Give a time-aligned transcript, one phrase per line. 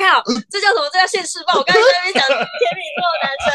[0.00, 0.88] 靠，这叫什么？
[0.90, 1.58] 这叫现世报。
[1.58, 2.38] 我刚才在那边讲天
[2.72, 3.48] 秤座的男生。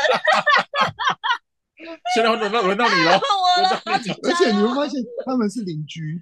[2.14, 3.82] 现在轮到轮到你了，我了。
[3.86, 6.22] 而且你会发现他们是邻居。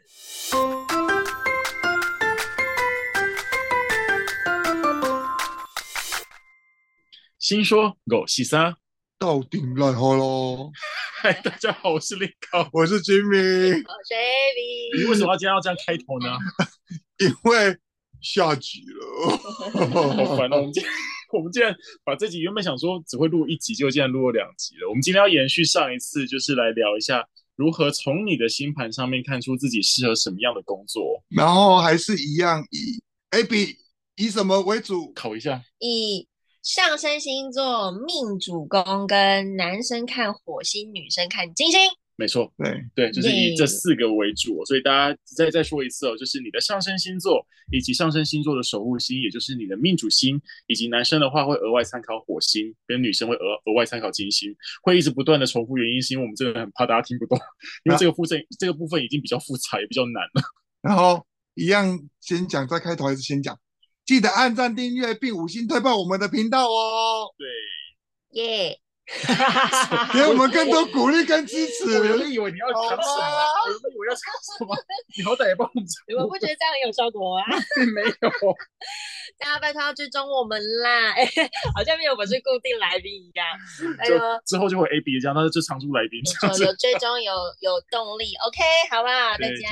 [7.37, 8.78] 新说狗西沙
[9.19, 10.71] 到顶来好喽！
[11.21, 14.97] 嗨，大家好，我是林高，我是 Jimmy，我是 Abby。
[14.97, 16.38] 你为什么要今天要这样开头呢？
[17.20, 17.77] 因为
[18.23, 19.38] 下集了，
[20.16, 20.58] 好烦哦！
[20.58, 20.91] 我们今天
[21.34, 24.90] 我们竟然把这集原本想说只会录一集，就竟然录了两集了。
[24.90, 27.23] 我们今天要延续上一次，就是来聊一下
[27.55, 31.22] 如何从你的星盘上面看出自己适合什么样的工作。
[31.30, 33.02] 然后还是一样以
[33.32, 33.76] Abby
[34.16, 35.12] 以什么为主？
[35.13, 36.27] 考一下以。
[36.63, 41.77] 上升星座命主宫跟男生看火星，女生看金星。
[42.23, 44.63] 没错，对对，就是以这四个为主。
[44.63, 55.77] 所以大家再再说一次哦，就是你的上升星座以及上升星座的守护星，也就是你的命主星，以及男生的话会额外参考火星，跟女生会额额外参考金星，会一直不断的重复。
[55.77, 57.38] 原因是因为我们真的很怕大家听不懂，
[57.84, 60.41] 因为这个部分、啊、这个部分已经比较复杂，也比较难了。
[60.82, 63.60] 然后一样先讲，再开头还是先讲？
[64.05, 67.27] 记得按赞、订阅并五星推爆我们的频道哦！
[67.38, 68.79] 对，耶！
[70.13, 71.99] 给我们更多鼓励跟支持。
[71.99, 73.03] 我以为你要讲什么？
[73.03, 74.23] 我以为要讲
[74.57, 74.75] 什么？
[75.17, 75.83] 你好歹也帮我们。
[76.07, 77.43] 你们不觉得这样很有效果啊？
[77.75, 78.55] 并 没有。
[79.37, 81.11] 大家拜托要追踪我们啦！
[81.19, 81.25] 哎，
[81.75, 83.45] 好像没有我们是固定来宾一样。
[83.99, 86.21] 哎呦，之后就会 A B 这样，但是就常驻来宾。
[86.23, 88.31] 有有追踪，有有动力。
[88.47, 89.35] OK，好不好？
[89.35, 89.67] 大家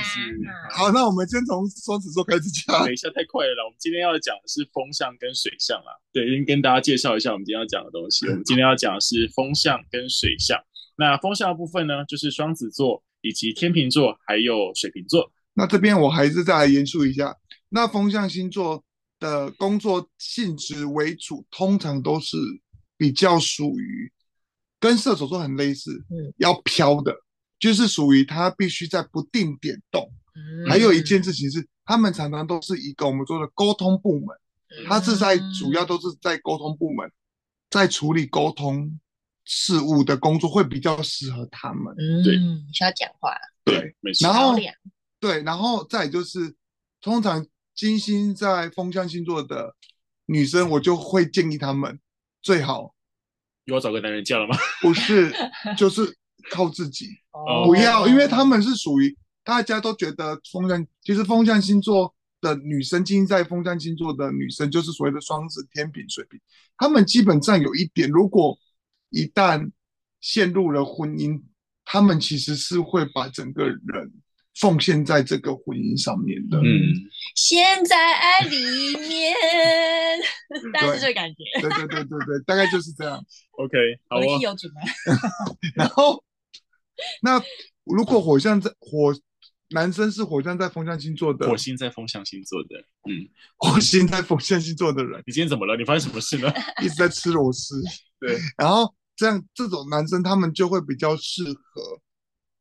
[0.76, 2.84] 好，那我们先从双子座开始讲。
[2.84, 3.64] 等一下，太快了！
[3.64, 5.96] 我们今天要讲的是风象跟水象啦。
[6.12, 8.26] 对，先跟大家介绍一下我们今天要讲的东西。
[8.28, 10.58] 我们今天要讲的是风象跟水象。
[10.96, 15.32] 那风象的部分呢，就是双子座以及天秤座，还有水瓶座。
[15.54, 17.36] 那这边我还是再来延续一下，
[17.68, 18.84] 那风象星座。
[19.22, 22.36] 的工作性质为主，通常都是
[22.96, 24.10] 比较属于
[24.80, 27.14] 跟射手座很类似，嗯，要飘的，
[27.60, 30.12] 就是属于他必须在不定点动。
[30.34, 34.41] 嗯，还有一件事情是，他们常常都是一个我们说的沟通部门，嗯，
[34.86, 37.10] 他是在主要都是在沟通部门，
[37.70, 38.98] 在处理沟通
[39.44, 41.94] 事务的工作会比较适合他们。
[41.98, 42.34] 嗯，对，
[42.72, 44.28] 需要讲话，对，没错。
[44.28, 44.54] 然后，
[45.20, 46.54] 对，然后再就是
[47.00, 47.46] 通常。
[47.74, 49.74] 金星在风象星座的
[50.26, 51.98] 女生，我就会建议她们
[52.42, 52.94] 最好
[53.64, 54.54] 又要找个男人嫁了吗？
[54.82, 55.32] 不是，
[55.74, 56.02] 就是
[56.50, 57.06] 靠自己，
[57.64, 66.38] 不要，因为他们是属于大家都觉得风象，其实风象星座的女生，金星在风象星座的女生，就是所谓的双子、天平、水瓶，
[66.76, 68.58] 他们基本上有一点，如果
[69.08, 69.70] 一旦
[70.20, 71.40] 陷入了婚姻，
[71.86, 74.12] 他们其实是会把整个人。
[74.60, 76.92] 奉献在这个婚姻上面的，嗯，
[77.34, 79.34] 陷在爱里面，
[80.74, 83.16] 大概是这个感觉，对对对对对，大概就是这样。
[83.56, 83.78] OK，
[84.10, 84.38] 好啊。
[84.42, 84.80] 有准备
[85.74, 86.22] 然后，
[87.22, 87.42] 那
[87.84, 89.14] 如果火象在火，
[89.72, 92.76] 男生是火象在风象星座的，火星在风象星座的，
[93.08, 93.28] 嗯，
[93.58, 95.76] 火星在风象星座的人，你今天怎么了？
[95.76, 96.52] 你发生什么事呢？
[96.82, 97.82] 一直在吃螺丝。
[98.20, 102.00] 对，然后这样这种男生，他们就会比较适合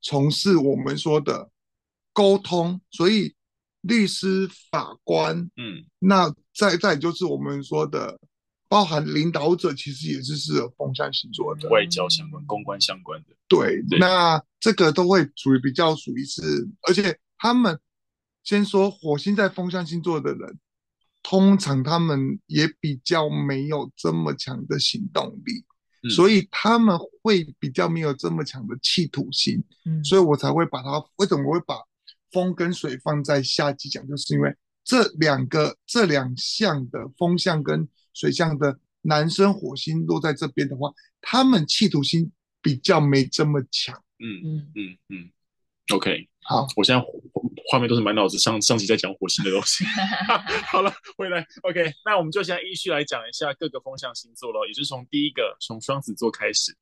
[0.02, 1.50] 从事我们说的。
[2.14, 3.34] 沟通，所以
[3.84, 8.20] 律师、法官，嗯，那再再就是我们说的，
[8.68, 13.30] 包含领导者，其实也是适合风象星座的，外交相关、公关相关的。
[13.52, 16.42] 对，对，那这个都会属于比较属于是，
[16.88, 17.78] 而且他们
[18.44, 20.60] 先说火星在风象星座的人，
[21.22, 25.66] 通常他们也比较没有这么强的行动力。
[26.16, 31.76] 所以他们会比较没有这么强的企图心，嗯，所以我才会把它，为什么我会把
[32.32, 34.52] 风跟水放在下集讲，就是因为
[34.84, 40.92] 这两个这两项的风象跟水象的男生火星落在这边的话，
[41.22, 43.96] 他们企图心比较没这么强。
[44.20, 45.32] 嗯嗯嗯嗯。
[45.94, 47.06] OK，好，我现在
[47.70, 49.84] 画面都是满脑子上上集在讲火星的东西。
[50.72, 56.74] 好了，回来 OK，那我们就先依序来讲一下各个风象星座了，也就是从第一个从双子座开始。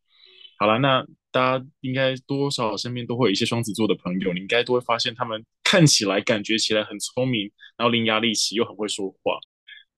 [0.60, 9.40] 好了，那大家应该多少身边都会有一些双子座的朋友，你应该都会发现他们看起来、感觉起来很聪明，然后伶牙俐齿，又很会说话。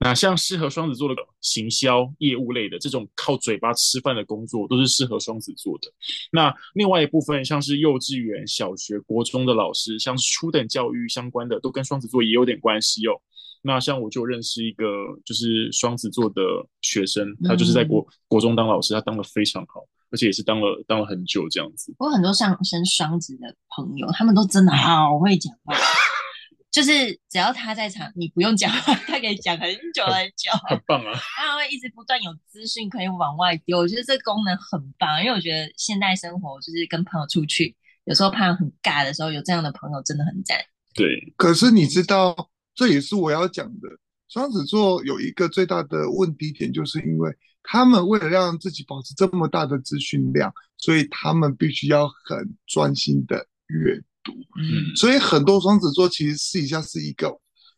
[0.03, 5.87] 那像适合双子座的行销业务类的这种靠嘴巴吃饭的工作，都是适合双子座的。
[6.31, 13.13] 那另外一部分像是幼稚园、小学、国中的老师，像是初等教育相关的，都跟双子座也有点关系哦。
[13.61, 14.85] 那像我就认识一个
[15.23, 16.41] 就是双子座的
[16.81, 19.85] 学生，他就是在国、嗯、国中当老师，他当的非常好。
[20.09, 21.95] 而且也是当了当了很久这样子。
[21.97, 25.73] 我有很多上升双子的朋友，他们都真的好会讲话。
[26.71, 31.11] 就是只要他在场，你不用讲话，他可以讲很久很久， 很棒啊！
[31.37, 37.75] 他会一直不断有资讯可以往外丢，我觉得这个功能很棒，因为我觉得现代生活就是跟朋友出去，
[38.05, 40.57] 有时候怕很尬的时候，有这样的朋友真的很赞。
[40.93, 43.89] 对，可是你知道，这也是我要讲的。
[44.29, 47.29] 双子座有一个最大的问题点，就是因为
[47.63, 54.33] 他们为了让自己保持这么大的资讯量，所以他们必须要很专心的阅读。
[54.57, 57.29] 嗯，所以很多双子座其实私底下是一个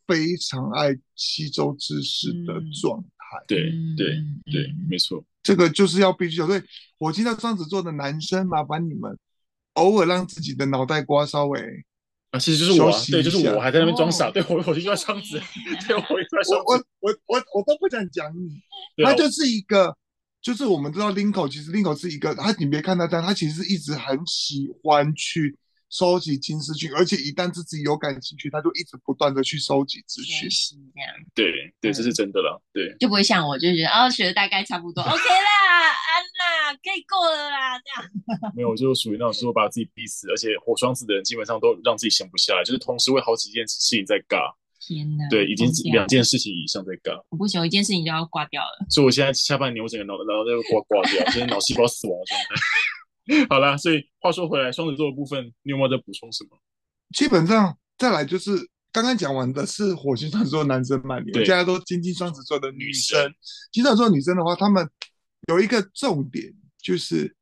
[0.08, 3.08] 非常爱吸收知识的状态。
[3.48, 4.16] 对对
[4.52, 6.48] 对，没错，这个就是要必须有。
[6.48, 6.62] 所以
[6.98, 9.18] 我听到双子座的男生，麻烦你们
[9.74, 11.60] 偶尔让自己的脑袋瓜稍微。
[12.30, 15.40] 啊，其实就是我，对，就是我还在那边装傻，对我，我就叫双子，
[15.88, 18.60] 对我，我我我我都不想讲你，
[19.04, 19.96] 他就是一个，
[20.42, 25.56] 就是我们知道 Linko，其实 Linko 是一个，他你别看他这样，他其实一直很喜欢去
[25.94, 38.10] 收集新资讯，而且一旦自己有感兴趣，他就一直不断的去收集资讯，这样，对对，这是真的了，对，就不会像我，就觉得哦，学的大概差不多， OK 啦，安啦可以过了啦，这样。
[38.58, 44.50] 没有，我就属于那种说把自己逼死，而且火双子的人基本上都让自己闲不下来，就是同时为好几件事情在尬。
[44.82, 47.22] 天哪，对，已经两件事情以上在尬。
[47.30, 48.86] 我不行，我一件事情就要挂掉了。
[48.90, 52.56] 所以我现在下半年我整个脑脑袋都挂挂掉，就是脑细胞死亡的状态。
[53.50, 56.58] 好啦，所以话说回来，双子座的部分，你有没有在补充什么？
[57.16, 58.58] 基本上再来就是
[58.92, 63.34] 刚刚讲完的是火星双子座男生嘛，你们现在都金星双子座的女生。
[63.72, 64.90] 金星双子座女生的话，他们
[65.48, 67.36] 有一个重点，就是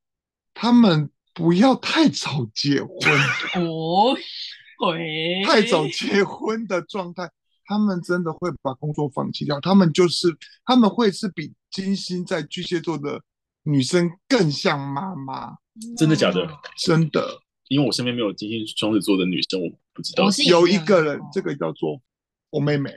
[0.54, 3.00] 他们不要太早结婚
[3.66, 4.14] 哦，
[4.78, 7.30] 会太早结婚的状态，
[7.66, 9.60] 他们真的会把工作放弃掉。
[9.62, 10.28] 他们就是
[10.66, 13.22] 他们会是比金星在巨蟹座的
[13.64, 15.56] 女生更像妈妈。
[15.98, 16.48] 真的假的？
[16.78, 17.40] 真的，
[17.70, 20.26] 因为我身边没有金星双子座的女生，我不知道。
[20.48, 22.02] 有一个人，这个叫做
[22.50, 22.92] 我妹妹。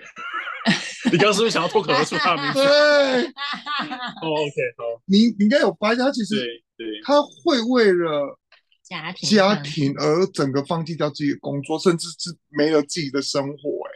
[1.12, 2.60] 你刚刚是不是想要脱口而出她的名字？
[2.62, 3.24] 对。
[3.26, 5.02] 哦，OK，好。
[5.04, 6.34] 你你应该有发现，她其实
[6.76, 8.38] 对，她会为了
[8.82, 13.86] 家庭家庭而整个放弃掉自己的工作，甚至是没了自己的生活。
[13.86, 13.92] 哎，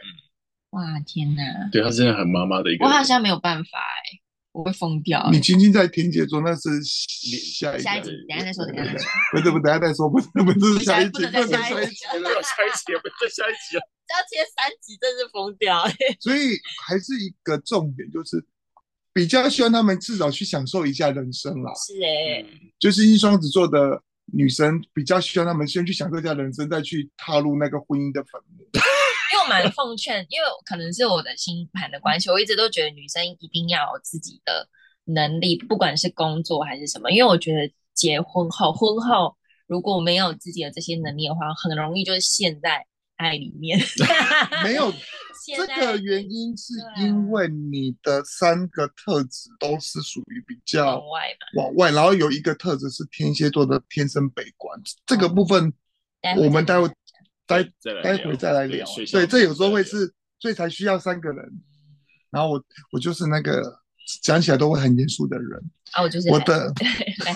[0.69, 1.43] 哇，天哪！
[1.71, 2.85] 对，她真的很妈妈的一个。
[2.85, 4.19] 我好像没有办法哎。
[4.51, 5.29] 我会疯掉！
[5.31, 9.07] 你金星在天蝎座，那是下一下一集，等下再说，等 下再说。
[9.31, 13.81] 不是不，等下再说，不是不是下一集，不是下一集，下一集，下一集，不是下一集了。
[14.09, 15.83] 要切三集，真是疯掉！
[16.19, 16.57] 所以
[16.87, 18.43] 还是一个重点，就是
[19.13, 21.71] 比较希望他们至少去享受一下人生啦。
[21.75, 22.43] 是哎，
[22.79, 24.01] 就是一双子座的
[24.33, 28.58] 女生比较希望他们先去享受一下人生，再去踏入那个婚姻的坟墓。
[29.49, 34.69] 蛮奉劝，因为可能是我的星盘的关系，我一直都觉得女生一定要有自己的
[35.05, 37.11] 能力，不管是工作还是什么。
[37.11, 39.35] 因为我觉得结婚后，婚后
[39.67, 42.85] 如果没有自己的这些能力的话，很容易就是陷在
[43.17, 43.79] 爱里面。
[44.63, 44.93] 没有
[45.57, 55.73] 这个原因，是因为你的三个特质都是属于比较往外嘛，往外，然后有一个特质是天蝎座的天生悲观，这个部分
[56.37, 56.87] 我们待会。
[57.49, 57.63] 待
[58.03, 61.43] 待会再来聊，对，这有时候会是，所以才需要三个人。
[62.29, 63.59] 然后我我就是那个
[64.21, 65.59] 讲起来都会很严肃的人
[65.93, 66.67] 啊，我就是我的
[67.25, 67.33] 来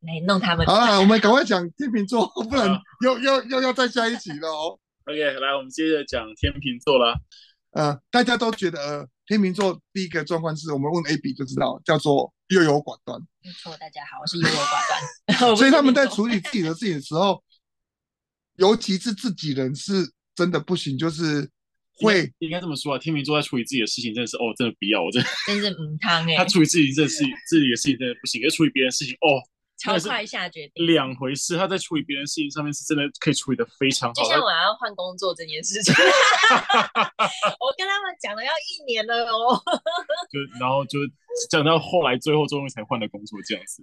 [0.00, 0.66] 来弄他们。
[0.66, 2.68] 好了，我们赶快讲天秤座， 不然
[3.04, 4.76] 又又又要再下一集了哦。
[5.06, 7.14] OK，来，我们接着讲天秤座啦。
[7.70, 13.16] 呃，大家都觉得呃，天秤座第一个状况是我们问 AB 就知道，叫做优柔寡断。
[13.44, 15.56] 没错，大家好，我是优柔寡断。
[15.56, 17.40] 所以他们在处理自己的事情的时候。
[18.60, 21.48] 尤其是自己人是真的不行，就是
[21.96, 22.98] 会应该这么说啊。
[22.98, 26.36] 天秤座在处理自己的事情，真的是哦，真的不要，我真的 真是母汤哎。
[26.36, 29.40] 他处理自己这事自己的事情真的不行，要处理别人的事情哦，
[29.80, 31.56] 超快下决定，两回事。
[31.56, 34.22] 他在处理别人的事情上面是真的可以处理的非常好。
[34.22, 35.94] 就像我要换工作这件事情，
[37.56, 39.56] 我跟他们讲了要一年了哦。
[40.28, 40.98] 就然后就
[41.48, 43.82] 讲到后来，最后终于才换了工作这样子。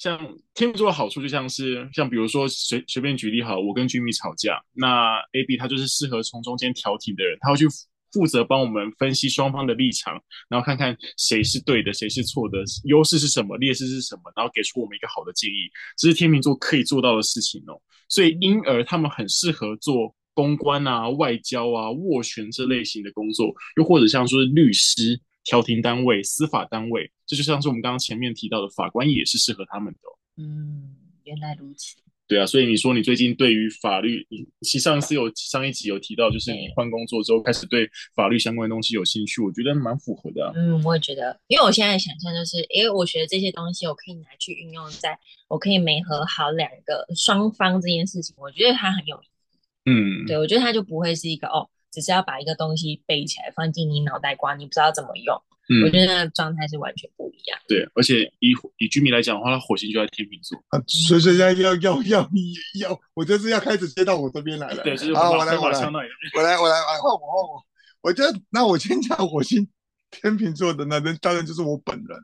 [0.00, 0.16] 像
[0.54, 7.66] 天秤座的好处，就像是像比如说随随便举例好，我跟 Jimmy 吵架，那 AB 他就是适合从中间调停的人，他会去
[8.10, 17.78] 负责帮我们分析双方的立场，然后看看谁是对的，谁是错的，优势是什么，劣势是什么，然后给出我们一个好的建议，这是天秤座可以做到的事情哦。
[18.08, 25.20] 所以因而他们很适合做公关啊、外交啊、斡旋这类型的工作，又或者像说律师。
[25.44, 30.00] 调停单位、司法单位，这就像是我们刚刚前面提到的法官，也是适合他们的。
[30.36, 31.96] 嗯，原来如此。
[32.28, 40.52] 对啊，所以你说你最近对于法律，你其实上一次有上一集有提到，就是你换工作之后开始对法律相关的东西有兴趣，我觉得蛮符合的啊。
[40.54, 45.18] 嗯，我也觉得，因为我现在想象就是，因为我学的这些东西，我可以拿去运用在
[45.48, 49.58] 我可以媒合好两个双方这件事情，我觉得它很有意义。
[49.90, 51.68] 嗯，对，我觉得它就不会是一个哦。
[51.92, 55.40] 只是要把一个东西背起来放进你脑袋瓜，你不知道怎么用。
[55.72, 57.56] 嗯，我觉得那个状态是完全不一样。
[57.68, 64.82] 对，而且以以居民来讲的话，他火星就在天秤座啊，所以现在要要要你要，我就是要开始接到我这边来了。
[64.84, 67.64] 对，就是好，我来我来我来我来我来换我换我，
[68.02, 69.68] 我觉得那我先讲火星
[70.10, 72.18] 天秤座的那人，当然就是我本人。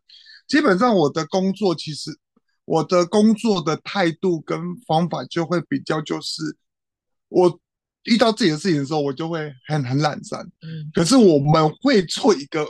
[0.48, 2.10] 基本上我的工作其实
[2.64, 4.58] 我的工作的态度跟
[4.88, 6.42] 方法就会比较就是，
[7.28, 7.60] 我
[8.06, 10.40] 遇到自己的事情的时候，我就会很很懒散。
[10.62, 12.66] 嗯，可是我们会做一个。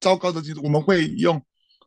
[0.00, 1.40] 糟糕的就是我们会用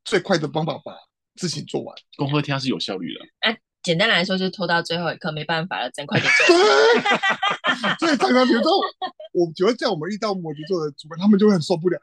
[0.04, 0.92] 最快的方法把
[1.36, 1.96] 事情做完。
[2.16, 3.20] 恭贺天是有效率的。
[3.48, 6.56] 啊，简单来说就是拖到最后一刻，没办法了，真快点做。
[8.00, 8.72] 所以 常常比如说，
[9.34, 12.00] 我觉得在我们遇到摩羯座的主管，他们就会很受不了。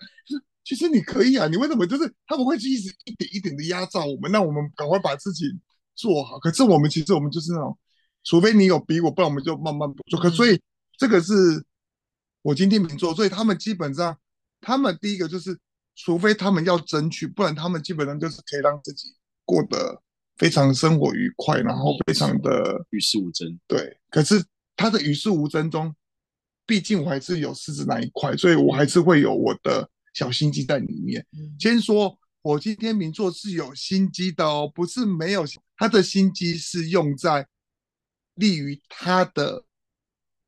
[0.62, 5.48] 其实你可以啊，你为什么就是他们会一直一点一点的压榨我们，让我们赶快把事情
[5.96, 6.38] 做好？
[6.38, 7.76] 可是我们其实我们就是那种，
[8.22, 10.20] 除非你有逼我，不然我们就慢慢做。
[10.20, 10.60] 可所以
[10.96, 11.64] 这个是
[12.42, 14.18] 我今天没做，所以他们基本上，
[14.60, 15.58] 他们第一个就是。
[15.96, 20.02] 除非他们要争取，不然他们基本上就是可以让自己过得
[20.36, 23.56] 非常生活愉快，然后非常的与世无争。
[23.68, 25.94] 对，可是他的与世无争中，
[26.66, 31.24] 毕竟我还是有狮子那一块，所以我还是会有我的小心机在里面。
[31.30, 35.44] 嗯、先说火星天秤座是有心机的哦，不是没有，
[35.76, 37.46] 他的心机是用在
[38.34, 39.64] 利于他的，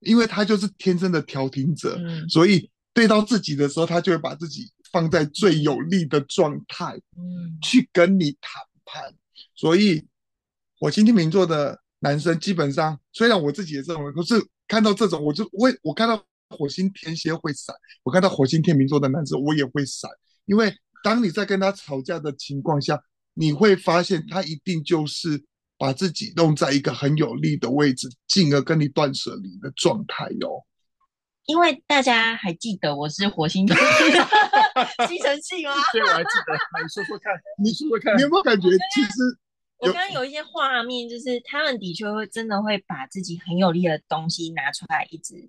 [0.00, 4.70] 因为他就是天生的调停者，嗯、所以对到自己的时候，他就会把自己。
[4.92, 9.12] 放在最有利的状态，嗯，去跟你谈判。
[9.54, 10.06] 所以，
[10.78, 14.34] 火星天秤座的男生基本上，虽然我自己也认为，可是
[14.68, 17.74] 看到这种，我就会，我看到火星天蝎会闪，
[18.04, 20.08] 我看到火星天秤座的男生，我也会闪。
[20.46, 20.72] 因为
[21.02, 22.98] 当你在跟他吵架的情况下，
[23.34, 25.44] 你会发现他一定就是
[25.78, 30.64] 把自己弄在一个很有利的位置，进而跟你断舍离的状态哟。
[31.46, 33.78] 因为大家还记得我是火星天
[35.06, 35.72] 吸尘器吗？
[35.92, 36.82] 对，我还记得。
[36.82, 38.68] 你说说看，你说说看，你有没有感觉？
[38.68, 39.10] 其实
[39.78, 45.48] 我刚刚有一些画面，就是他们的确会真的会把自己很有力的东西拿出来，一直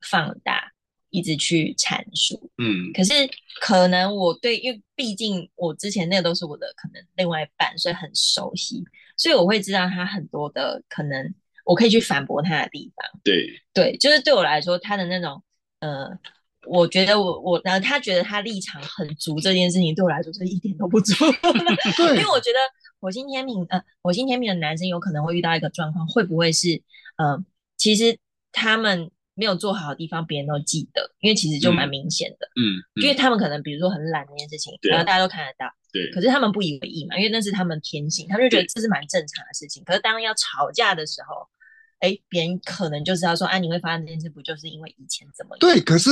[0.00, 0.72] 放大，
[1.10, 2.50] 一直去阐述。
[2.58, 2.90] 嗯。
[2.92, 3.12] 可是
[3.60, 8.82] 可能我对，因为毕竟我之前那个都是我的可能另外一半，所以很熟悉，
[9.16, 11.34] 所以我会知道他很多的可能。
[11.66, 13.44] 我可以去反驳他的地方，对
[13.74, 15.42] 对，就是对我来说，他的那种，
[15.80, 16.08] 呃，
[16.64, 21.12] 我觉得我我，然后他觉得他立场很足这件事情，对我来说是一点都不足。
[21.98, 22.58] 对，因为我觉得
[23.00, 26.80] 火星天秤，呃，火星天秤的男生有可能会遇到一个状况，会不会是，
[27.16, 27.36] 呃，
[27.76, 28.16] 其实
[28.52, 35.66] 他们没有做好的地方，别人都记得，因为其实就蛮明显的，嗯，嗯，因为他们可能比如说很懒这件事情，然后大家都看得到。
[35.96, 39.82] 对，可是他们不以为意嘛，因为那是他们天性，他们就觉得这是蛮正常的事情。
[39.84, 41.48] 可是当要吵架的时候，
[42.00, 45.58] 哎，别人可能就是要说，哎、啊，你会发生这件事，不就是因为以前怎么样？
[45.58, 46.10] 对，可是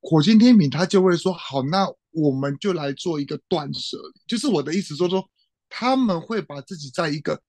[0.00, 4.20] 火星天秤他就会说，好，那我们就来做一个断舍离。
[4.26, 5.26] 就是我的意思说，说
[5.70, 7.40] 他们会把自己在一个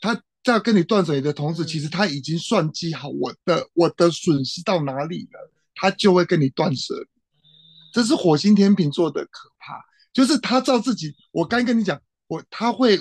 [0.00, 7.06] 他在跟你断舍离的同时，嗯、其实他已经算计好我的我的损失到哪里了，他就会跟你断舍离。
[7.92, 9.89] 这是火星天秤座的可怕。
[10.20, 12.98] 就是他照自己，我刚跟你讲，我他会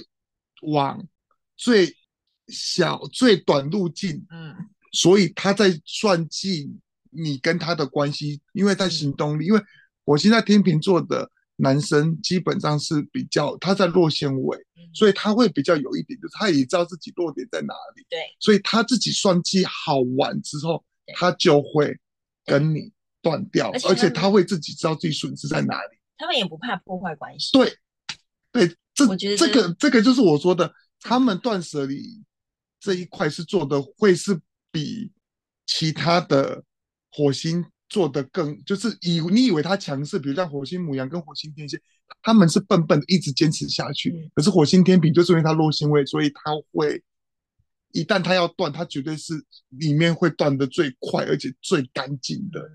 [0.61, 1.05] 往
[1.57, 1.93] 最
[2.47, 4.55] 小最短路径，嗯，
[4.93, 6.71] 所以他在算计
[7.09, 9.61] 你跟他的关系，因为在行动力，因为
[10.05, 14.57] 我现在天秤座的男生基本上是比较他在落线位，
[14.93, 20.81] 所以他会比较有一点，就是他也知道自己弱点在哪里，对，所以他自己算计好完之后，
[21.15, 21.99] 他就会
[22.45, 25.98] 跟你断掉，而且他会自己知道自己损失在哪里。
[26.19, 27.49] 他们也不怕破坏关系。
[27.53, 27.73] 对，
[28.51, 32.21] 对，这我觉得这个这个就是我说的，他们断舍离
[32.79, 35.11] 这一块是做的会是比
[35.65, 36.63] 其他的
[37.09, 41.81] 火星做的更，就是以你以为他强势，比如像火星母羊跟火星天蝎，
[42.21, 44.11] 他们是笨笨的一直坚持下去。
[44.11, 47.01] 嗯、可是火星天平就是因为他落星位，所以他会
[47.91, 49.33] 一旦他要断，他绝对是
[49.69, 52.69] 里面会断的最快而且最干净的。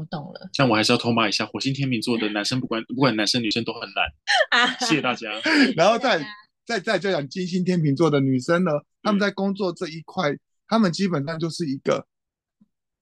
[0.00, 4.78] 嗯我懂了，像我还是要偷骂一下火星天秤座的男生，不管不管男生女生都很懒。
[4.80, 5.30] 谢谢大家。
[5.76, 6.24] 然后再
[6.64, 8.70] 再再就讲金星天秤座的女生呢，
[9.02, 10.34] 他们在工作这一块，
[10.66, 12.06] 他们基本上就是一个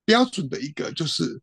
[0.05, 1.41] 标准的一个，就是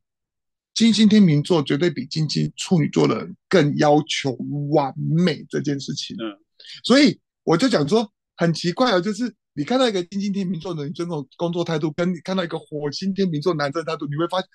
[0.74, 4.32] 金星天秤座绝对比金星处女座的人更要求
[4.72, 6.18] 完美这件事情。
[6.20, 6.36] 嗯，
[6.84, 14.50] 所以我就讲说很奇怪啊，就是你看到一个金星天秤座的女生这种工作态度，跟你看到一个火星天秤座男生的态度，你会发现。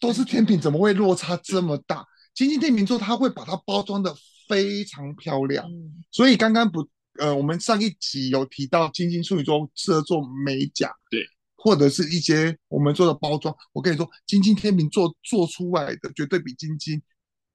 [0.00, 2.04] 都是天秤，怎么会落差这么大？
[2.34, 4.16] 金星天秤座他会把它包装的
[4.48, 6.88] 非常漂亮，嗯、所以刚刚不，
[7.18, 11.22] 呃，我们上一集有提到金星处女座适合做美甲，对，
[11.56, 17.02] 或者是一些我们做的包装，我跟你说，金星天秤座做出来的绝对比金星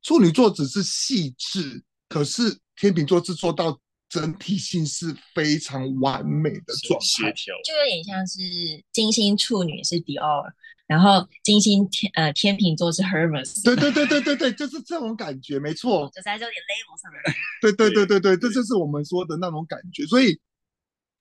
[0.04, 8.40] 处女座只是细致，可是天秤座是做到整体性是非常完美的状态，就有点像是
[8.92, 10.54] 金星处女是 Dior，
[10.88, 17.22] 然后金星天呃天秤座是 Hermes，对对对对对对，就是这种感觉，没错，就是还是有点 label 上面，
[17.62, 20.40] 对对对对对，这就是我们说的那种感觉，所以。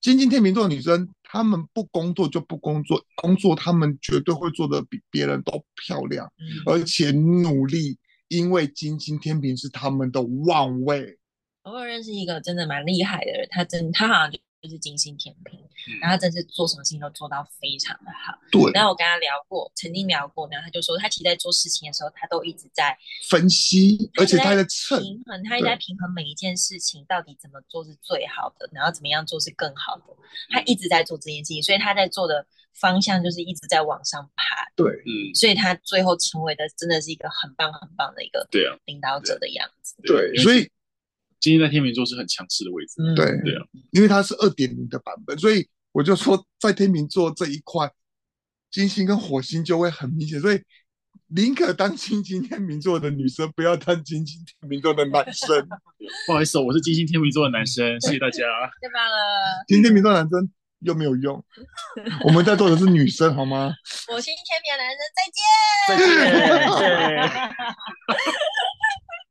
[0.00, 11.18] 金星天秤座女生，她们不工作就不工作，工作她们绝对会做得比别人都漂亮，嗯、而且努力，因为金星天秤是她们的旺位。
[11.62, 14.30] 我有认识一个真的蛮厉害的人，他真他好像
[14.68, 14.74] 就。
[14.74, 15.60] 就是金星天秤，
[16.00, 18.32] 然后他真是做什么事情都做到非常的好。
[18.50, 22.96] 对，然后我跟他聊过，曾经聊过，然后他就说，他其实在做事情的时候，他都一直在
[23.28, 30.04] 分析，而且他在平衡，他一直在平衡每一件事情到底怎么做是最好的，然后怎么样做是更好的。
[30.48, 34.64] 他一直在做这件事情，所以他在做的方向就是一直在往上爬。
[34.74, 39.94] 对，嗯，所以他最后成为的真的是一个很棒很棒的一个对啊领导者的样子。
[40.04, 40.70] 对，对，所以。
[41.44, 47.92] 金星在天秤座是很强势的位置，对对啊，因为它是二点零的版本，所以我就说在天秤座这一块，
[48.70, 50.62] 金星跟火星就会很明显，所以
[51.28, 55.68] 宁可当金星天秤座的女生，不要当金星天秤座的男生。
[56.26, 58.38] 不好意思，我是金星天秤座的男生，谢谢大家。
[58.80, 61.44] 太棒了，金星天秤座男生又没有用，
[62.24, 63.74] 我们在座的是女生，好吗？
[64.06, 65.44] 火星天秤男生再见，
[65.88, 65.96] 再
[66.80, 67.52] 见。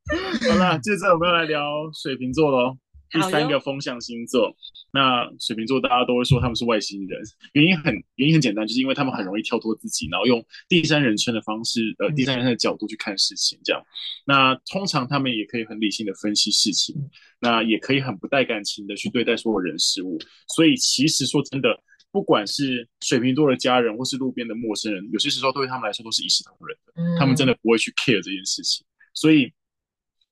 [0.50, 1.62] 好了，接着我们要来聊
[1.94, 2.76] 水瓶座喽，
[3.10, 4.54] 第三个风象星座。
[4.92, 7.20] 那水瓶座大家都会说他们是外星人，
[7.54, 13.82] 原因很原因很简单，就是因为他们很容易跳脱自己，然后用第三人称的方式，呃，第三人称的角度去看事情，这样。
[14.26, 16.94] 那通常他们也可以很理性的分析事情，
[17.40, 20.18] 那也可以很不带感情的去对待所有人事物。
[20.54, 21.82] 所以其实说真的，
[22.12, 28.84] 不管是水瓶座的家人或是路边的陌生人，有些时候对于他们来说都是一视同仁的，他们真的不会去 care 这件事情，
[29.14, 29.50] 所以。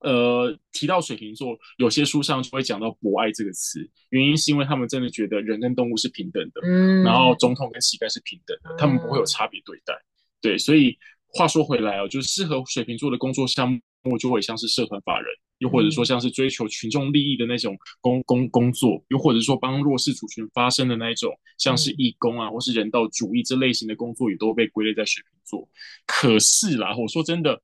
[0.03, 9.93] 呃，提到水瓶座，有些书上就会讲到“博爱”这个词，原因是因为他们真的觉得人跟动物是平等的，嗯，然后总统跟乞丐是平等的，嗯，他们不会有差别对待。
[10.41, 15.27] 对，所以话说回来哦，就是适合水瓶座的工作项目就会像是社团法人，
[15.59, 25.69] 又或者说像是追求群众利益的那种工工工作，又或者说帮弱势族群发声的那一种，像是义工啊，或是人道主义这类型的工作，也都被归类在水瓶座。
[26.05, 27.61] 可是啦，我说真的。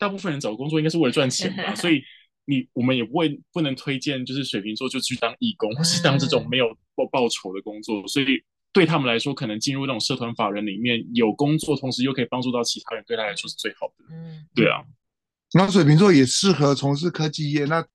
[0.00, 2.02] 大部分人找工作应该是为了赚钱吧， 所以
[2.46, 8.08] 你我们也不会不能推荐，就是水瓶座就去当义工，或是当这种没有报报酬的工作。
[8.08, 8.26] 所以
[8.72, 14.04] 对他们来说，可能进入那种社团法人里面有工作，同时又可以帮助到其他人，对他来说是最好的。
[14.10, 14.82] 嗯，对啊。
[15.52, 17.86] 那水瓶座也适合从事科技业，那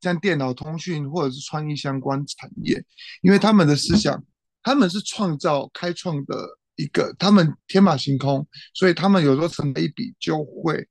[0.00, 2.80] 像电脑通讯或者是创意相关产业，
[3.22, 4.24] 因为他们的思想，
[4.62, 6.36] 他们是创造开创的
[6.76, 10.86] 一个，他们天马行空，所以他们有时候成了一笔就会。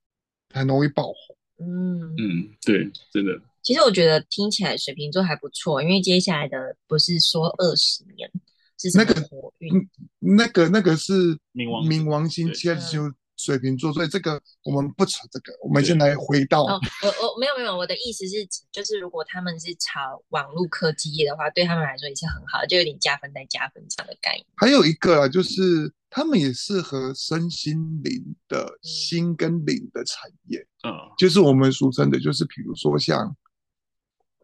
[0.54, 3.32] 很容易爆红，嗯嗯，对，真的。
[3.62, 8.30] 其实我觉得听起来水瓶座还不错，因为接下来的不是说二十年
[8.78, 9.72] 是那个火运，
[10.20, 16.64] 那个那个是冥王冥王星，其实就水瓶座，所以这个我们不扯这个，我们先来回到。
[16.64, 24.46] 哦，我我没有没有，我的意思是指，就是如果他们是炒网络科技业的话，对他们来说也是很好，就有点加分再加分这样的概念。
[24.56, 25.92] 还有一个啊，就是。
[26.10, 33.36] 他们也适合身心灵的心跟灵的产业，嗯，就是我们俗称的，就是比如说像，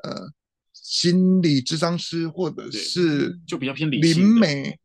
[0.02, 0.30] 呃，
[0.72, 4.78] 心理智商师或者是就比较偏灵媒，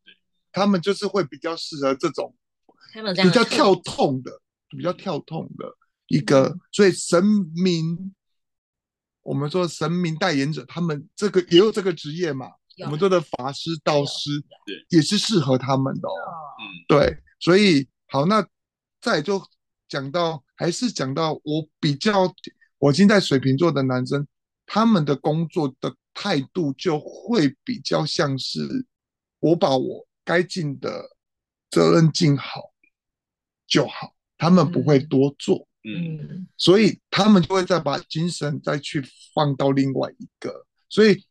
[0.53, 2.33] 他们就是会比较适合这种
[3.21, 5.75] 比较跳痛的，比较跳痛的
[6.07, 7.21] 一个，所以神
[7.55, 8.15] 明，
[9.21, 12.47] 我们说神明代言者，他们这个也有这个职业嘛。
[12.85, 14.29] 我们做的法师、道师，
[14.89, 16.13] 也是适合他们的哦。
[16.59, 18.45] 嗯，对，所以好，那
[19.01, 19.41] 再就
[19.87, 22.33] 讲到，还是讲到我比较，
[22.77, 24.27] 我现在水瓶座的男生，
[24.65, 28.85] 他们的工作的态度就会比较像是，
[29.39, 31.17] 我把我该尽的
[31.69, 32.71] 责任尽好
[33.67, 35.67] 就好，他们不会多做。
[35.83, 41.25] 嗯，所以他们就会再把精神再去放到另外一个，所以。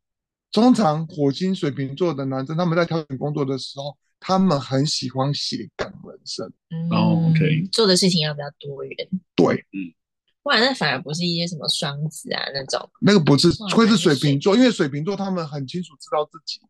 [0.60, 6.46] 通常火星水瓶座的男生，他们在挑选工作的时候，他们很喜欢斜杠人生。
[6.90, 8.96] 哦、嗯、，OK，做的事情要比较多元。
[9.36, 9.94] 对，嗯，
[10.42, 12.90] 不然那反而不是一些什么双子啊那种。
[13.00, 16.60] 那个不是，会是水瓶座，因为水瓶座他们很清楚知道自己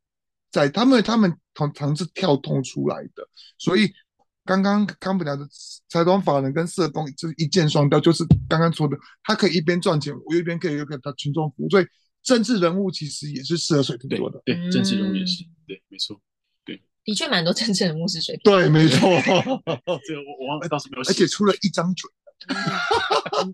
[0.50, 3.26] 在他们他们常常是跳通出来的，
[3.58, 3.90] 所以
[4.44, 5.48] 刚刚康普聊的
[5.88, 11.86] 财团法人跟社工就是一箭双雕，就是刚刚说的，他可以一边赚钱，我一边可以又给他群众服务，所以。
[12.28, 16.20] 政治人物其实也是适合水瓶座的，对，政治人物也是，对，没错，
[16.62, 18.42] 对，的确蛮多政治人物是水瓶。
[18.44, 19.08] 对，没错，
[20.04, 22.10] 这个我我倒是没有，而且出了一张嘴。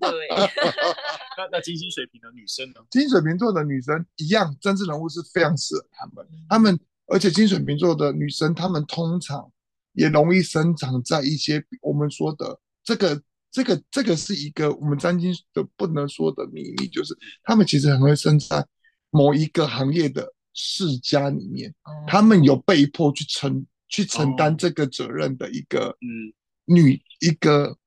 [0.01, 0.29] 对，
[1.39, 2.81] 那那金星水瓶的女生呢？
[2.91, 6.27] 金水瓶座的女生一样，政治人物是非常适合他们。
[6.49, 9.49] 他们而且金水瓶座的女生，她们通常
[9.93, 13.23] 也容易生长在一些我们说的这个
[13.55, 18.67] 这个这个是一个我们占星的不能说的秘密，就是他们其实很会生在
[19.11, 21.73] 某一个行业的世家里面，
[22.07, 26.35] 他们有被迫去承去承担这个责任的一个嗯。
[26.67, 27.79] 女一个。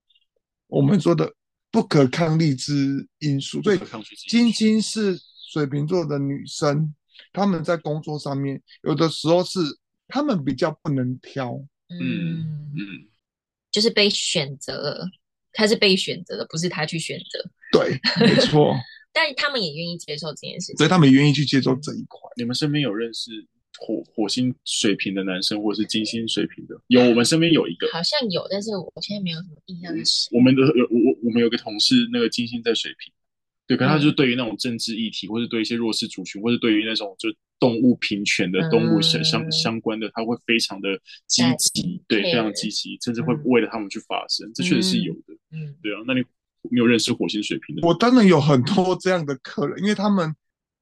[0.69, 1.33] 我们说的
[1.71, 3.79] 不可抗力之因素，所以
[4.27, 5.17] 金星是
[5.49, 6.93] 水瓶座的女生，
[7.31, 9.61] 她们在工作上面有的时候是
[10.09, 11.53] 他们比较不能挑，
[11.87, 13.07] 嗯嗯，
[13.71, 15.07] 就是被选择，
[15.57, 17.43] 她是被选择的，不是他去选择，
[17.77, 18.75] 对，没错。
[19.11, 22.29] 但他们也愿意接受这件事情，所以他们也愿意去接受这一块。
[22.37, 23.31] 你们身边有认识？
[23.79, 29.93] 火火星水瓶的男生，或者是金星水瓶的，有我们身边有一个，好像有，但是我现在没有什么印象。
[30.31, 33.13] 我们的有我我我们有个同事，那个金星在水瓶，
[33.67, 40.89] 对，可是他就是对于那种政治议题，或者对一些弱势族群，或者对于那种就动物平权的动物相相相关的，他会非常的
[41.27, 46.21] 积极，对，非常积极，甚至会为了他们去发声，这确实是有的，嗯，对啊，那你
[46.71, 47.85] 没有认识火星水平的？
[47.85, 50.33] 我当然有很多这样的客人，因为他们。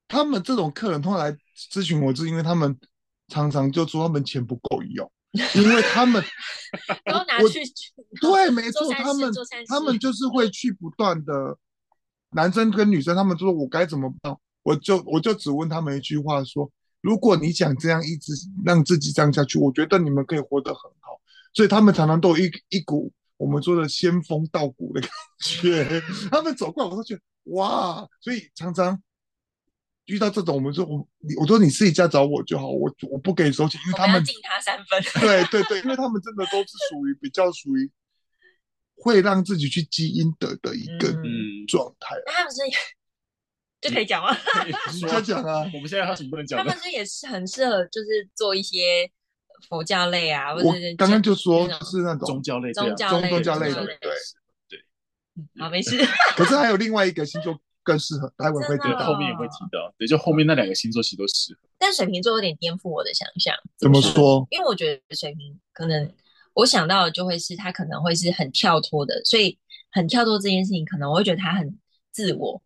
[0.08, 1.36] 他们这种客人通常来
[1.72, 2.78] 咨询我，是因为他们
[3.26, 5.12] 常常就说他们钱不够用，
[5.56, 6.22] 因为他们
[7.06, 7.58] 都拿去
[8.20, 9.32] 对，没错，他们
[9.66, 11.58] 他们就是会去不断的
[12.30, 14.36] 男生跟女生，他们就说我该怎么办？
[14.62, 18.32] 我就我就只问他们一句话说：如果你想这样一直
[18.64, 21.20] 让自己这样下去，我觉得你们可以活得很好。
[21.54, 25.10] 所以他们常常都有一一股我们说的仙风道骨的感
[25.40, 27.20] 觉， 他们走过来我都觉得
[27.54, 29.00] 哇，所以常常。
[30.06, 31.04] 遇到这种，我们说我，
[31.40, 35.02] 我说你私底下找我就好，我我不给收钱，因为他们敬他三分。
[35.20, 37.90] 对对对，因为他们真的都是属于比较属于
[38.96, 41.12] 会让自己去积阴德的一个
[41.68, 42.16] 状态。
[42.26, 42.60] 那他们是
[43.80, 44.36] 就可以讲吗？
[44.92, 46.58] 你讲讲啊，我们现在还什么不能讲？
[46.58, 49.10] 他们是也是很适合，就是做一些
[49.68, 54.10] 佛教类啊，或者刚刚就说是那种宗教类、宗教宗教类的，对对。
[55.58, 55.96] 好，没事。
[56.36, 57.58] 可是还有另外一个星座。
[57.86, 59.94] 更适合，待会会提到，后面也会提到。
[59.96, 61.60] 对，就后面那两个星座其实都适合。
[61.78, 63.54] 但水瓶座有点颠覆我的想象。
[63.76, 64.44] 怎么说？
[64.50, 66.12] 因为我觉得水瓶可能，
[66.56, 69.58] 我想到的就会是他可能会是很跳脱的，所以
[69.90, 71.78] 很跳脱这件事情，可能我会觉得他很
[72.10, 72.60] 自我。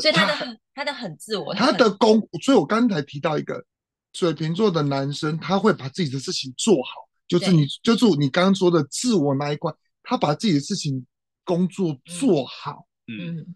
[0.00, 2.20] 所以他的他，他的很自我，他的工。
[2.42, 3.64] 所以我刚才提到一个
[4.12, 11.04] 水瓶座的男生，他会把自己的事情做好，就是你，就是你刚刚说的自我那一块，他把自己的事情
[11.44, 12.86] 工作做好。
[13.06, 13.38] 嗯。
[13.38, 13.54] 嗯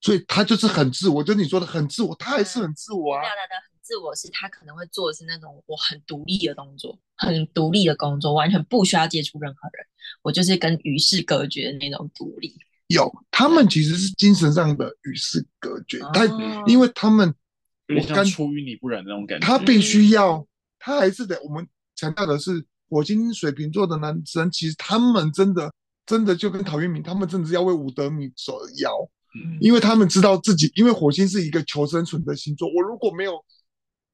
[0.00, 3.22] 所以他就是很自我，就你说的很自我，他还是很自我啊。
[3.84, 9.86] 自我，是他可能会做的是那种我很独立的动作，很独立的工作，完全不需要接触任何人，
[10.22, 12.56] 我就是跟与世隔绝的那种独立。
[12.86, 16.26] 有，他们其实是精神上的与世隔绝，但
[16.66, 17.34] 因为他们，
[17.94, 20.46] 我像出淤泥不染那种感觉，他必须要，
[20.78, 21.38] 他还是得。
[21.42, 25.70] 我们强调的是，火星水瓶座的男生，其实他们真的
[26.06, 28.90] 真的就跟陶渊明，他们真的是要为五德米折腰。
[29.60, 32.68] 因为他们知道自己，因为火星是一个求生存的星座。
[32.72, 33.32] 我如果没有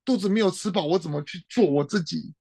[0.04, 2.32] 肚子没有吃饱，我怎么去做我自己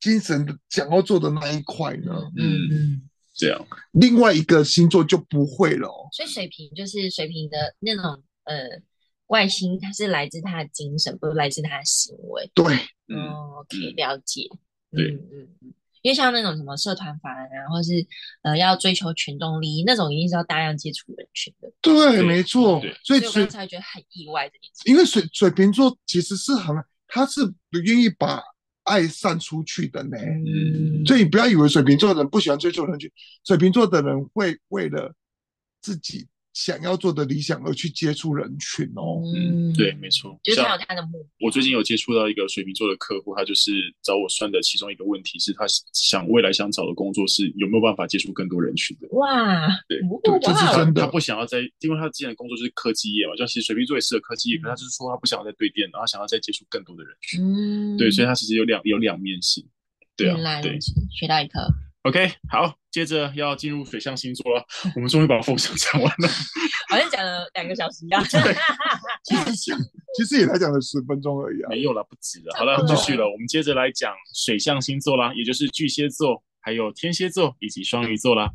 [0.00, 2.12] 精神的想要做的那一块呢？
[2.36, 3.66] 嗯嗯，这样。
[3.92, 5.88] 另外一个星座就不会了。
[6.12, 8.68] 所以水瓶就是水瓶的那种呃
[9.26, 12.50] 外星，它是来自他的精神，不是来自他的行为。
[12.54, 12.64] 对，
[13.16, 14.48] 哦，可以了解。
[14.90, 15.74] 对，嗯嗯。
[16.02, 18.06] 因为像那种什么社团法人啊，或是
[18.42, 21.72] 呃要追求群众利益那种，一定是要大量接触人群的。
[21.80, 22.78] 对，没错。
[23.02, 24.82] 所以我刚才觉得很意外这件事。
[24.84, 26.76] 因为水水瓶座其实是很，
[27.14, 28.42] 他是不愿意把
[28.82, 30.16] 爱散出去的呢。
[30.18, 31.06] 嗯。
[31.06, 33.08] 所以你不要以为水瓶座的人不喜欢追求人群，
[33.44, 35.14] 水瓶座的人会为了
[35.80, 36.26] 自己。
[36.54, 41.28] 想要做的理想而去接触人群哦，嗯，对，没错，就是他有他的目的。
[41.40, 49.08] 我最近有接触到一个水瓶座的客户，他就是找我算的其中一个问题是他想未来想找的工作是有没有办法接触更多人群的。
[49.10, 51.02] 哇，对，对，这是真的。
[51.02, 57.42] 他不想要在，因为他之前的工作就是科技业嘛，就其实水瓶座也是合科技业，可他就是说他不想要再对电脑，他想要再接触更多的人群。
[57.42, 59.66] 嗯，对，所以他其实有两有两面性。
[60.16, 60.78] 对啊，对，
[61.10, 61.58] 学到一课。
[62.04, 64.62] OK，好，接着要进入水象星座了。
[64.94, 66.28] 我们终于把风象讲完了，
[66.90, 68.22] 好像讲了两个小时一样。
[69.24, 69.74] 其实
[70.14, 72.54] 其实也才讲了十分钟而已啊，没有了，不止了。
[72.58, 73.24] 好了，继续了。
[73.24, 78.50] 我们接着来讲水象星座啦，也就是巨蟹座、还有天蝎座以及双鱼座啦。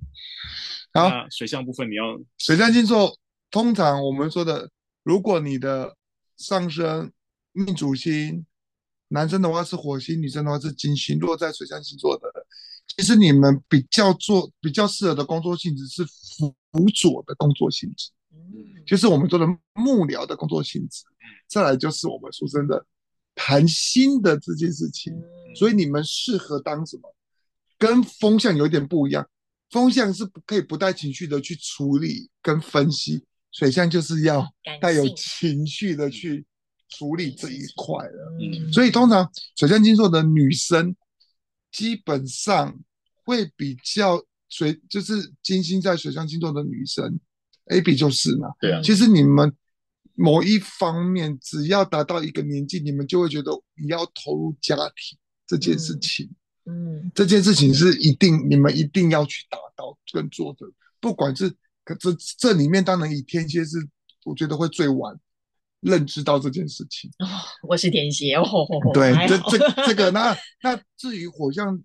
[0.94, 3.18] 好，水象部分你要水象星座，
[3.50, 4.70] 通常我们说的，
[5.02, 5.96] 如果你的
[6.38, 7.12] 上升
[7.52, 8.46] 命主星
[9.08, 12.29] 男生的话是火星，女生的话是金星，落在水象星座的人，
[12.97, 21.04] 其实你们比较做比较适合的工作性质是辅佐的工作性质，嗯，就是我们做的幕僚的工作性质。
[21.47, 22.86] 再来就是我们说真的
[23.34, 25.13] 谈心的这件事情，
[25.56, 27.15] 所以你们适合当什么？
[27.78, 29.25] 跟风象有点不一样，
[29.69, 33.23] 风象是不可以不带情绪的去处理跟分析，
[33.54, 34.45] 水象就是要
[34.82, 36.45] 带有情绪的去
[36.89, 38.34] 处理这一块了。
[38.41, 40.93] 嗯，所以通常水象星座的女生
[41.72, 42.80] 基本上
[43.26, 47.20] 会比较水，就是金星在水象星座的女生
[47.66, 48.50] ，AB 就是嘛。
[48.60, 49.54] 对啊，其实你们
[50.16, 56.26] 某一方面只要达到一个年纪，你们就会觉得你要投入家庭这件事情。
[56.26, 60.68] 嗯嗯，这件事情是一定，你们一定要去达到跟做的，
[61.00, 61.50] 不管是
[61.84, 63.78] 可这这里面，当然以天蝎是，
[64.24, 65.20] 我觉得会最晚
[65.82, 67.10] 认知到这件事情。
[67.20, 67.28] 哦，
[67.68, 68.44] 我是天蝎哦。
[68.94, 71.82] 对，这这这个，那那至于火象，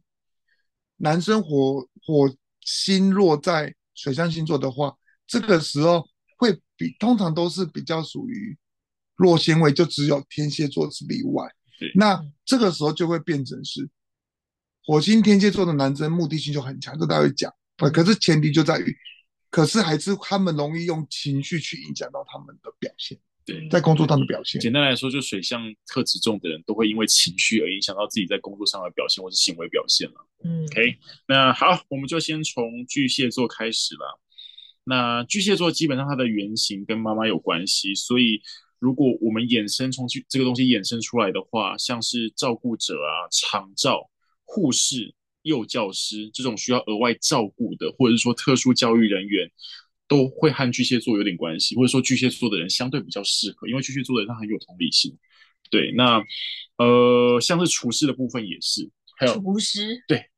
[0.96, 8.56] 男生火火星落在水象星座的话，这个时候会比通常都是比较属于
[9.16, 11.46] 弱纤维，就只有天蝎座是例外。
[11.78, 13.88] 对，那这个时候就会变成是。
[14.86, 17.50] 火星天蝎座的男生目的性就很强，这大家会讲。
[17.76, 18.94] 可是前提就在于，
[19.48, 23.18] 可是还是他们容易用情绪去影响到他们的表现。
[23.44, 24.60] 对，在工作上的表现。
[24.60, 30.14] 简单来说，就水象特质重的人都会因为情绪而影响到自己在工作上的表现或是行为表现了。
[30.44, 30.96] 嗯，OK，
[31.28, 34.20] 那好，我们就先从巨蟹座开始了。
[34.84, 38.40] 那巨蟹座基本上它的原型跟妈妈有关系，所以
[38.78, 44.10] 如果我们衍生从这个东西衍生出来的话，像是照顾者啊、长照。
[44.46, 49.50] 护士、幼教师这种需要额外照顾的，或者是说特殊教育人员，
[50.06, 55.16] 都会和巨蟹座有点关系，或者说巨蟹座的人相对比较适合，因为巨蟹座的人他很有同理心。
[55.70, 56.22] 对，那
[56.76, 58.88] 呃，像是厨师的部分也是，
[59.18, 60.28] 还有厨师，对，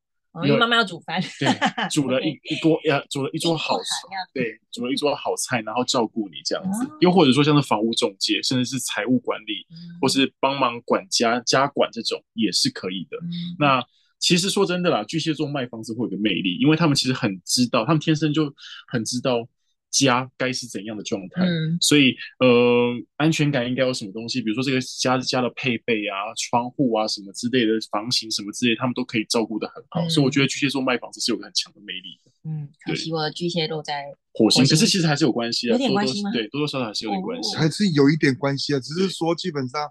[0.45, 3.85] 因为妈妈要煮饭，对，煮了一一锅呀，煮了一桌好菜，
[4.33, 9.67] 对，煮了一桌好菜，然后照顾你这样子，又或者说像是房屋中介，甚至是财务管理，
[10.01, 13.17] 或是帮忙管家、家管这种也是可以的。
[13.59, 13.83] 那
[14.19, 18.51] 其实说真的啦，巨蟹座卖房子会有个魅力，因为他们其实很知道，他们天生就
[18.87, 19.47] 很知道
[19.89, 32.31] 家该是怎样的状态，嗯，所以呃，安全感应该有什么东西，比如说这个家家的配备啊、窗户啊什么之类的，房型什么之类，他们都可以照顾的很好，嗯，所以我觉得巨蟹座卖房子是有个很强的魅力的。
[32.43, 36.31] 嗯，可惜我的巨蟹座在火星，可是其实还是有关系啊，有点关系吗？
[36.31, 39.89] 对，多多少少还是有点关系，还是有一点关系啊，只是说基本上，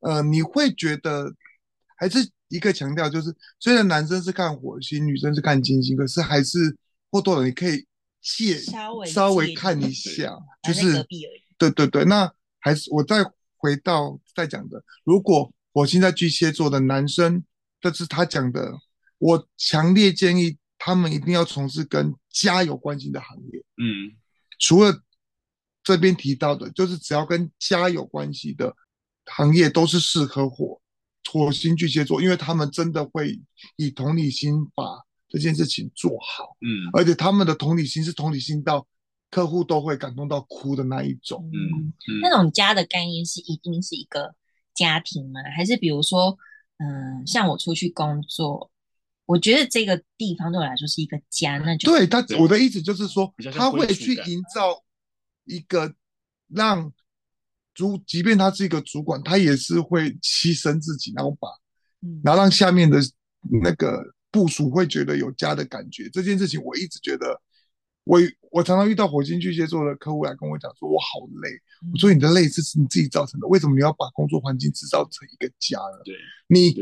[0.00, 1.34] 呃，你会觉得
[1.96, 2.30] 还是。
[2.50, 6.76] 一个强调就是，虽然男生是看火星，女生是看金星，可是还是
[7.08, 7.86] 或多或少你可以
[8.20, 11.06] 借稍微稍微看一下，就是
[11.58, 12.04] 对对对。
[12.04, 13.24] 那还是我再
[13.56, 17.44] 回到再讲的，如果火星在巨蟹座的男生，
[17.80, 18.72] 这是他讲的，
[19.18, 23.64] 我强烈建议他们一定要从事跟家有关系的行业。
[23.76, 24.16] 嗯，
[24.58, 25.02] 除了
[25.82, 28.74] 这边提到的，就是只要跟家有关系的
[29.26, 30.80] 行业都是适合火。
[31.30, 33.38] 火星巨蟹座，因为他们真的会
[33.76, 34.84] 以同理心把
[35.30, 38.86] 这件事情做好，嗯，而且他们的同理心是同理心到
[39.30, 44.34] 客户都会感动到哭的那一种，嗯，嗯，那种家的概念是一定是一个
[44.74, 45.40] 家庭吗？
[45.56, 46.36] 还是比如说，
[46.78, 48.70] 嗯、呃，像我出去工作，
[49.24, 54.82] 我觉得这个地方对我来说是一个家，那就对他，我的意思就是说，他会去营造
[55.44, 55.94] 一个
[56.48, 56.92] 让。
[57.72, 61.48] 主，即便他是一个主管，他也是会牺牲自己，然后把，
[62.22, 62.98] 然后让下面的
[63.62, 66.08] 那个部署会觉得有家的感觉。
[66.10, 67.40] 这件事情我一直觉得，
[68.04, 71.50] 我我常常遇到火星巨蟹座的客户来跟我讲说，我好累。
[71.92, 76.00] 我说你的累是你自己造成的，为什么你要把工作环境制造成一个家呢？
[76.04, 76.14] 对，
[76.48, 76.74] 你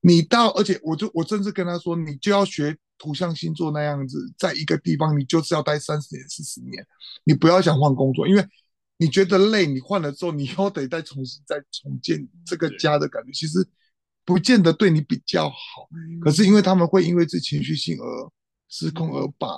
[0.00, 6.86] 你到，而且我就我甚至跟他说，你就要学土象星座那样子，在一个地方你就是要待三十年、四十年，
[7.24, 8.46] 你不要想换工作，因为。
[8.96, 13.58] 你觉得累，你换了之后，你又得再重新再重建这个家的感觉，其实
[14.24, 15.88] 不见得对你比较好。
[16.22, 18.32] 可是因为他们会因为这情绪性而
[18.68, 19.48] 失控，而把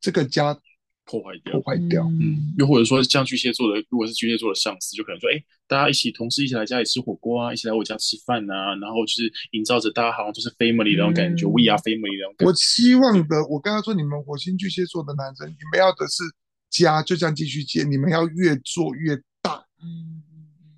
[0.00, 0.58] 这个家
[1.04, 1.52] 破坏掉。
[1.52, 2.54] 破坏掉，嗯。
[2.58, 12.46] 又或者说，像巨蟹座的，如果是巨蟹座的上司，就可能说，哎，大家一起同事一起来家里吃火锅啊，一起来我家吃饭啊，然后就是营造着大家好像就是 family 那种感觉，嗯，We are family 那种感觉。
[12.46, 16.22] 我希望的，我刚刚说你们火星巨蟹座的男生，你们要的是。
[16.68, 19.64] 家就这样继续接，你们要越做越大。
[19.80, 20.20] 嗯，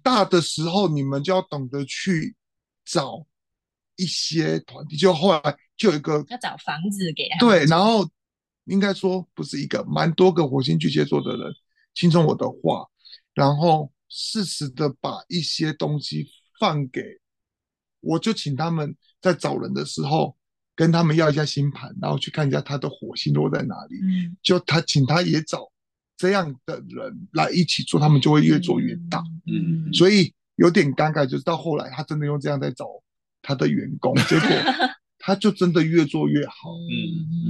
[0.02, 2.36] 大的时候你们就要懂得去
[2.90, 3.26] 找
[3.96, 4.96] 一些团体。
[4.96, 7.38] 就后来就有一个要找房子给他。
[7.38, 8.08] 对，然后
[8.64, 11.52] 应该说不是一个，蛮多个火星巨蟹座的人
[11.94, 12.86] 听从我的话，
[13.34, 17.02] 然后适时的把一些东西放给
[18.00, 20.36] 我就请他们在找人的时候
[20.74, 23.96] 跟他们要一下星盘，然后去看一下他的火星落在哪里。
[24.02, 25.70] 嗯，就他请他也找
[26.16, 29.22] 这样的人来一起做，他们就会越做越大。
[29.46, 32.86] 嗯，所以有点尴尬，就是到后来他真的用这样在找
[33.40, 34.48] 他的员工，结果
[35.20, 36.70] 他就真的越做越好。
[36.72, 37.46] 嗯嗯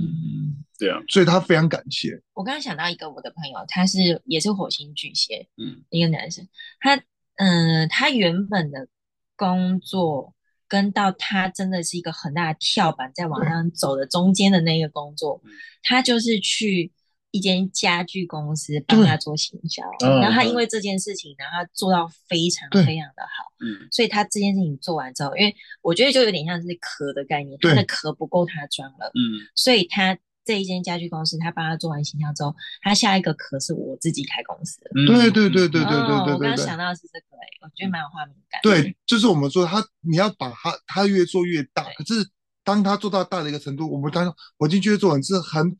[0.53, 2.21] 嗯，对啊，所以他非常感谢。
[2.35, 6.47] 我刚刚想到一个我的朋友，他是也是火星巨蟹，嗯，一个男生，
[6.81, 6.97] 他
[7.37, 8.89] 嗯、呃，他原本的
[9.37, 10.35] 工作
[10.67, 15.51] 跟到他真的是一个很大的跳板，在往上走的中间的那个工作，嗯、
[15.83, 16.93] 他就是去
[17.31, 35.31] 一间家具公司帮他做行销，然后他因为这件事情，然后他做到非常非常的好，嗯，所以他这件事情做完之后，因为我觉得就有点像是壳的概念，他的壳不够他装了，嗯，所以他这一间家具公司，他帮他做完行销之后，他下一个壳是我自己开公司，对。
[35.31, 42.31] 对对对对对对，我刚想到是这个，哎，我觉得蛮有画面感，对，就是我们说他，你要把他，他越做越大，可是。
[42.65, 45.75] 当他做到大的一个程度，我们当我已经觉得做完是很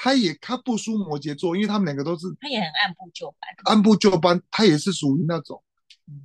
[0.00, 5.60] 他也他不输摩羯座，因为他们两个都是，他也很按部就班，按部就班，他也是属于那种。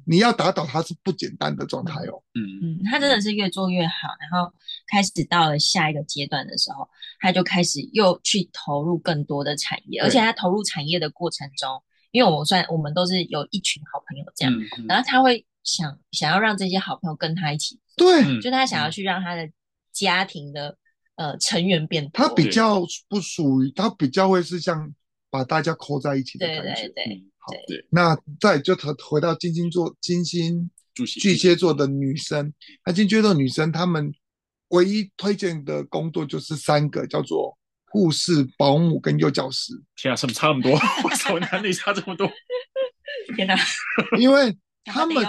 [0.06, 2.24] 你要打倒他是不简单的状态哦。
[2.36, 4.50] 嗯嗯，他真的是越做越好，然后
[4.88, 6.88] 开始到了下一个阶段的时候，
[7.20, 19.50] 他就开始又去投入更多的产业，而且他投入产业的过程中，因为我们算我们都是有一群好朋友这样，嗯、然后他会想想要让这些好朋友跟他一起，对，就他想要去让他的
[19.92, 20.78] 家庭的
[21.24, 24.94] 呃成员变多，他比较不属于，他比较会是像
[25.30, 27.24] 把大家扣在一起的感觉，对对对。
[27.38, 32.54] 好，对，那再就回回到金星座，金星巨蟹座的女生，
[32.86, 34.14] 那金星座女生，她们
[34.70, 37.58] 唯一推荐的工作就是三个，叫做
[37.88, 39.74] 护士、保姆跟幼教师。
[39.96, 40.72] 天啊，什么差那么多？
[40.72, 42.30] 为什么男女差这么多？
[43.36, 43.56] 天哪！
[44.20, 45.26] 因为他们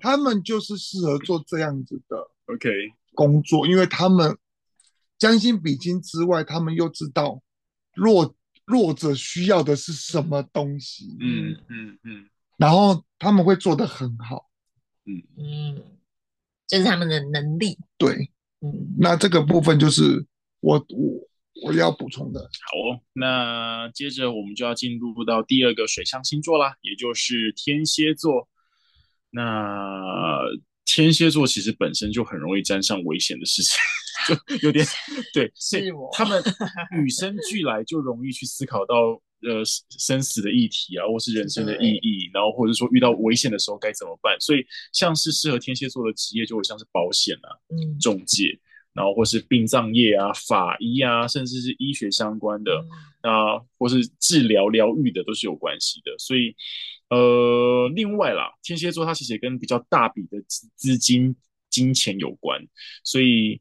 [0.00, 2.70] 他们就是适合做这样子的 OK
[3.14, 4.36] 工作，因为他们
[5.18, 7.42] 将心比心之外，他们又知道
[7.94, 8.34] 弱。
[8.68, 11.16] 弱者需要的是什么东西？
[11.22, 12.28] 嗯嗯嗯，
[12.58, 14.50] 然后他们会做得很好，
[15.06, 15.82] 嗯嗯，
[16.66, 17.78] 这是他们的能力。
[17.96, 20.26] 对，嗯，那这个部分就是
[20.60, 22.40] 我我我要补充的。
[22.40, 28.50] 好哦，那接着我们就要进入到第二个水象星座啦，也就是天蝎座。
[29.30, 30.42] 那
[30.84, 33.78] 天蝎座其实本身就很容易沾上危险的事情。
[34.26, 34.34] 就
[34.66, 34.84] 有点
[35.32, 36.42] 对， 是我他们
[36.96, 44.38] 与生俱来就容易去思考到呃生死的议题啊，或是人生的意义，然后或者说遇到危险的时候该怎么办。
[44.40, 48.58] 所以像是适合天蝎座的职业，就会像是保险啊、嗯、中介，
[48.92, 52.84] 然后或是殡葬业啊、法医啊，甚至是医学相关的
[53.20, 56.12] 啊、呃，或是治疗疗愈的都是有关系的。
[56.18, 56.56] 所以
[57.10, 60.42] 呃，另外啦，天蝎座它其实也跟比较大笔的
[60.74, 61.36] 资金、
[61.70, 62.60] 金钱有关，
[63.04, 63.60] 所以。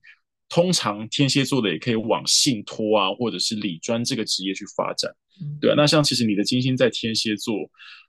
[0.50, 5.74] 通常天蝎座的也可以往信托啊，或者是理专这个职业去发展，嗯、对啊。
[5.76, 7.54] 那像其实你的金星在天蝎座，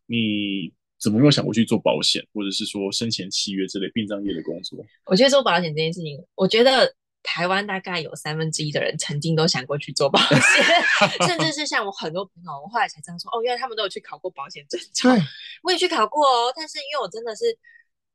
[0.07, 4.79] 你怎么没有想过去做保险，或者是说生前契约之类殡葬业的工作？
[5.07, 10.39] 我觉得做保险这件事情，我觉得台湾大概有三分之一的人曾经都想过去做保险，
[11.27, 15.13] 甚至是像我很多朋友，我后来才知道说，哦，原来他们都有去考过保险证照。
[15.13, 15.21] 对，
[15.65, 17.59] 我也去考过哦，但是因为我真的是。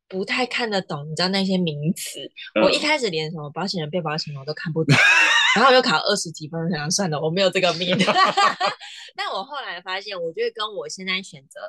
[0.07, 2.19] 不太看得懂，你知道那些名词。
[2.63, 4.95] 我一开始连什么保险人、被保险人我都看不懂，
[5.55, 7.97] 然后我就考二十几分，想算了，我没有这个命。
[9.15, 11.59] 但我后来发现，我觉得跟我现在选择，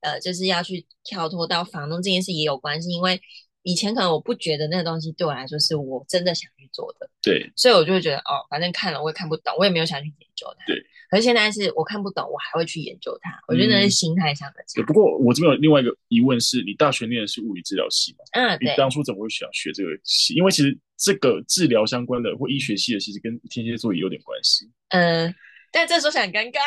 [0.00, 3.20] 呃，就是要去跳脱到房东这件事也有关系，因为
[3.68, 10.82] 以前可能我不觉得那个东西对我来说是我真的想去做的，对，所以我就会觉得哦，反正看了我也看不懂，我也没有想去研究它，对。
[11.10, 13.30] 可是现在是我看不懂，我还会去研究它。
[13.46, 14.80] 我觉得那是心态上的差。
[14.80, 14.86] 嗯。
[14.86, 18.18] 不过我这边有另外一个疑问是，你大学念的是物理治疗系吗？
[18.32, 18.70] 嗯，对。
[18.70, 20.32] 你当初怎么会想学这个系？
[20.32, 24.70] 因为其实这个治疗相关的或医学系的，其实跟天蝎座也有点关系。
[24.88, 25.34] 嗯，
[25.70, 26.60] 但这时候很尴尬，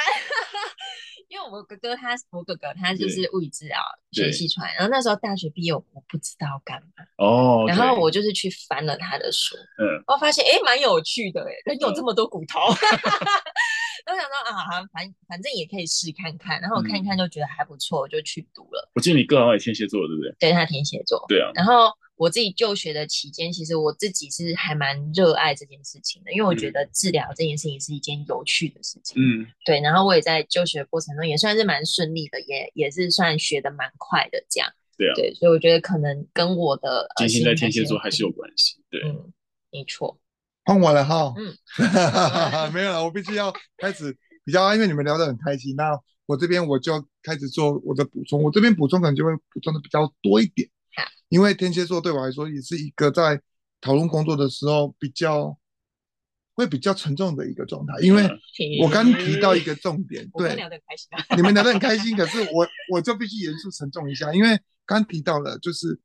[1.32, 3.80] 因为我哥哥他，我哥哥他就是物理治疗
[4.12, 7.06] 学系出来，然后那时候大学毕业，我不知道干嘛。
[7.16, 7.64] 哦。
[7.70, 12.60] 然后我就是去翻了他的书，嗯，我发现哎，蛮有趣的，哎，人有这么多骨头。
[12.70, 18.92] 我想说啊，反反正也可以试看看，然后我看一看就觉得还不错，我就去读了。
[18.94, 20.36] 我记得你哥好像也天蝎座，对不对？
[20.38, 21.24] 对，他天蝎座。
[21.30, 21.50] 对啊。
[21.56, 21.90] 然后
[22.22, 29.20] 我自己就学的期间，其实我自己是还蛮热爱这件事情的，因为我觉得治疗这件事情是一件有趣的事情。
[29.20, 29.48] 嗯。
[29.66, 34.72] 对，然后我也在就学过程中也算是蛮顺利的，也也是算学的蛮快的这样。
[34.96, 35.14] 对啊。
[35.16, 38.78] 对，所以我觉得可能跟我的金星在天蝎座还是有关系。
[38.92, 39.34] 对，嗯，
[39.72, 40.20] 没错。
[40.64, 41.34] 换我了哈。
[41.36, 41.58] 嗯。
[42.72, 44.16] 没有了，我必须要开始。
[44.44, 48.44] 比较，因为你们聊得很开心，那我这边我就要开始做我的补充。
[48.44, 50.70] 我这边补充可能就会补充的比较多一点。
[51.32, 53.42] 因为天蝎座对我来说也是一个在
[53.80, 55.58] 讨论工作的时候比较
[56.54, 57.94] 会比较沉重的一个状态。
[58.02, 58.30] 因为
[58.82, 65.98] 我刚提到一个重点，对，我聊得很开心啊，你们聊得很开心，可是我我就必须严肃沉重一下，因为刚提到了就是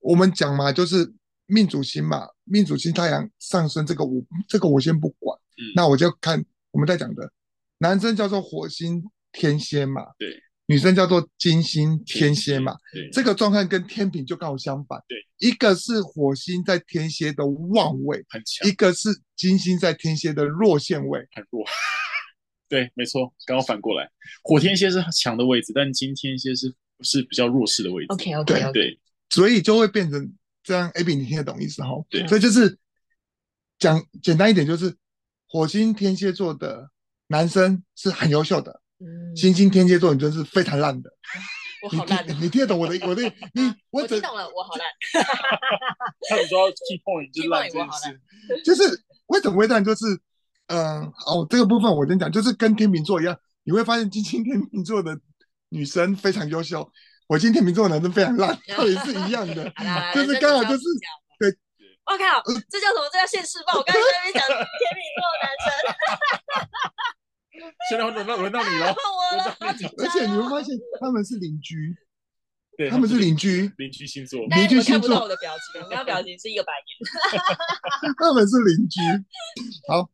[0.00, 1.14] 我们讲嘛，就是
[1.46, 7.32] 命主星嘛，命主星太阳上升这个我这个我先不管，嗯，那我就看我们在讲的
[7.78, 10.42] 男生叫做火星天蝎嘛，对。
[10.70, 15.02] 女生叫做金星天蝎嘛，对，这个状态跟天平就刚好相反。
[15.08, 21.64] 对，一个是火星在天蝎的旺位，很强；一个是金星在天蝎的弱线位，很弱。
[22.68, 24.10] 对，没错，刚好反过来，
[24.42, 28.12] 火天蝎是强的位置，但金天蝎是是比较弱势的位置。
[28.12, 29.00] OK OK OK，对，
[29.30, 30.30] 所以就会变成
[30.62, 30.90] 这样。
[30.90, 31.88] Abby，你听得懂意思哈？
[32.10, 32.76] 对，所以就是
[33.78, 34.94] 讲简单一点，就是
[35.48, 36.90] 火星天蝎座的
[37.28, 38.82] 男生是很优秀的。
[39.00, 41.10] 嗯，星星天蝎座，你真是非常烂的。
[41.82, 43.22] 我好烂，你听得懂我的我的
[43.54, 43.72] 你？
[43.90, 44.86] 我听懂了，我好烂。
[46.28, 48.20] 他们说 key point 就是烂这件事，
[48.64, 48.82] 就是
[49.26, 49.84] 为什么会这样？
[49.84, 50.04] 就是
[50.66, 55.16] 嗯，哦，这个部分我先讲，就是跟天秤座一样，你会发现金星天秤座的
[55.68, 56.90] 女生非常优秀，
[57.28, 59.72] 我今天秤座的男生非常烂，道理是一样的，
[60.12, 60.82] 就是刚好就是
[61.38, 61.56] 对。
[62.08, 63.06] 我靠，这叫什么？
[63.12, 63.78] 这叫现世报。
[63.78, 64.58] 我刚才在那边讲天
[64.96, 65.68] 秤座的男生。
[67.90, 68.94] 现在轮到轮到你了，
[69.98, 71.96] 而且你会发现他们是邻居，
[72.76, 75.00] 对，他们是邻居，邻居星座，邻居星座。
[75.00, 78.14] 看不到我的表情，我刚刚表情是一个白眼。
[78.18, 79.00] 他们是邻居，
[79.88, 80.08] 好，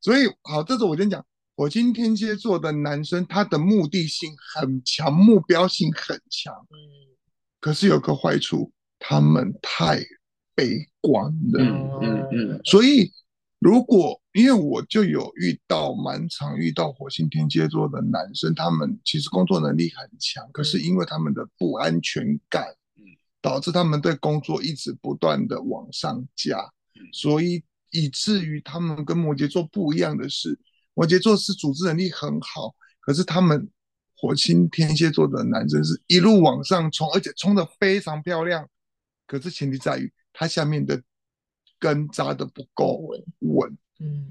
[0.00, 1.24] 所以好，这是我先讲，
[1.56, 7.16] 火星天蝎座的男生，他的目的性很强，目标性很强，嗯，
[7.60, 10.00] 可是有个坏处，他们太
[10.54, 13.12] 悲观了，嗯嗯嗯，所以。
[13.60, 22.74] 如果因为我就有遇到蛮常遇到火星天蝎座的男生，他们其实工作能力很强，可是因为他们的不安全感，
[23.42, 26.58] 导致他们对工作一直不断的往上加，
[27.12, 30.58] 所以以至于他们跟摩羯座不一样的是，
[30.94, 33.68] 摩羯座是组织能力很好，可是他们
[34.16, 38.66] 火星天蝎座的男生是一路往上冲，而且冲得非常漂亮，
[39.26, 41.02] 可是前提在于他下面的。
[41.80, 44.30] 根扎的不够稳，嗯，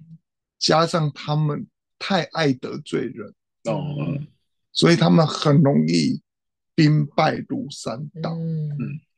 [0.59, 1.65] 加上他们
[1.97, 3.33] 太爱得罪人，
[3.63, 3.83] 哦，
[4.71, 6.21] 所以他们很容易
[6.75, 8.69] 兵败如山倒，嗯，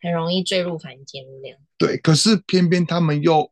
[0.02, 1.60] 很容易坠入凡间那样。
[1.78, 3.52] 对，可是偏偏他们又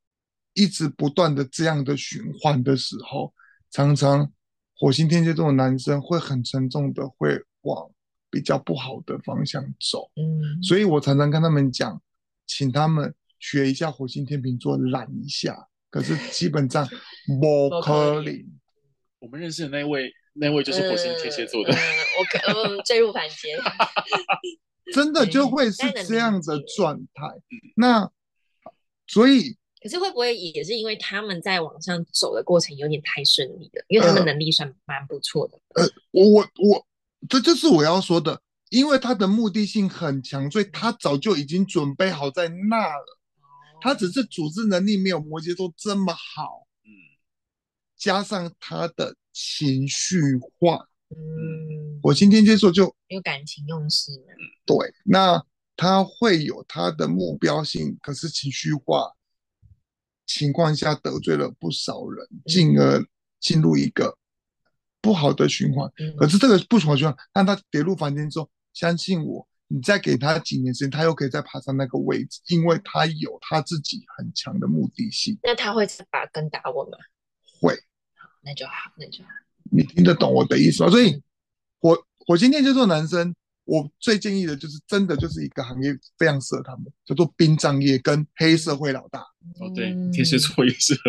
[0.54, 3.34] 一直不断的这样的循环的时候，
[3.70, 4.32] 常常
[4.78, 7.92] 火星天蝎座的男生会很沉重的会往
[8.32, 9.62] 比较不好的方向
[9.92, 12.02] 走，嗯，所以我常常跟他们讲，
[12.48, 13.14] 请他们。
[13.40, 16.88] 学一下火星天秤座，懒一下， 可是基本上
[17.42, 18.46] 不可能。
[19.20, 21.74] 我们认识的那位，那位就是火星天蝎座的。
[21.74, 21.80] 嗯嗯、
[22.18, 23.60] 我可嗯坠入凡间，
[24.94, 27.26] 真的就会是这样的状态。
[27.76, 28.10] 那
[29.08, 33.84] 所以，可是会不会也是因为他们在往上走的过程有点太顺利了？
[33.90, 35.60] 因为他们能力算蛮不错的。
[35.76, 36.88] 呃，我我我，
[37.28, 43.19] 这就是我要说的，因为他的目的性很强，所以他早就已经准备好在那了。
[43.82, 46.90] 他只是组织能力没有摩羯座这么好，嗯，
[47.98, 50.20] 加上他的情绪
[50.60, 54.12] 化，嗯，我今天接受就有感情用事，
[54.66, 55.44] 对，那
[55.76, 59.14] 他会有他的目标性，可是情绪化
[60.26, 63.06] 情况下得罪了不少人，进而
[63.40, 64.18] 进入一个
[65.02, 65.92] 不好的循环。
[65.98, 69.48] 嗯，可是这个不好的循环让他跌入凡间之后，相信我。
[69.72, 75.38] 你再给他几年时间，他又可以再爬上那个位置，因为他有他自己很强的目的性。
[75.44, 76.98] 那他会把根打我吗？
[77.62, 77.78] 会。
[78.42, 79.30] 那就好，那就好。
[79.72, 80.90] 你听得懂我的意思吗？
[80.90, 81.22] 所以
[81.80, 81.96] 火
[82.26, 83.36] 火星天蝎座男生，
[83.70, 89.20] 我最建议的就是真的就是一个行业非常适合他们，叫做殡葬业跟黑社会老大。
[89.60, 91.02] 哦，对，天蝎座也适合。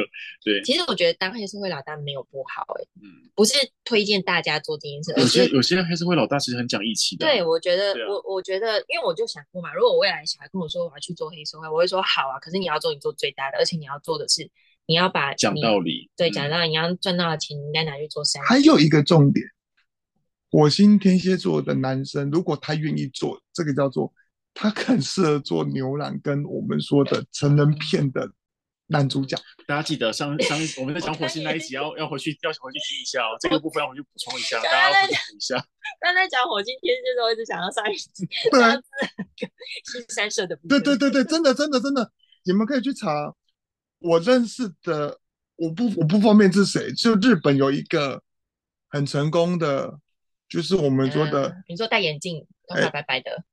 [0.44, 3.54] 对，其实我觉得当黑社会老大没有不好，欸，哎，嗯，不是
[3.84, 5.12] 推荐大家做这件事。
[5.16, 7.26] 有些有些黑社会老大其实很讲义气的。
[7.26, 12.38] 对，我觉得我我觉得，因为我就想过嘛，如果我未来小孩跟我说我要去做黑社会，我会说好啊。
[12.38, 14.48] 可是你要做，你做最大的，而且你要做的是
[14.86, 18.44] 你要把讲道理，对，讲道理，你要赚到的钱，你应该拿去做生意。
[18.46, 19.44] 还有一个重点，
[20.50, 24.12] 火星天蝎座的男生，如果他愿意做，这个叫做
[24.52, 28.30] 他很适合做牛郎，跟我们说的成人片的。
[28.92, 29.38] 男主角，
[29.68, 35.54] 大家记得上 上我们在讲火星那一集要要回去要回去听一下哦， 这个部分要回去补充一下，大家要补充一下。
[36.02, 38.60] 刚才讲火星天蝎座，一直想到上一集，对，
[39.84, 40.82] 新三社的部分。
[40.82, 42.10] 对对对对，真的真的真的，
[42.42, 43.32] 你们可以去查。
[44.00, 45.20] 我认识的，
[45.54, 48.20] 我不我不方便是谁，就日本有一个
[48.88, 50.00] 很成功的，
[50.50, 53.44] 就是我们说的，你说戴眼镜，头发白白的，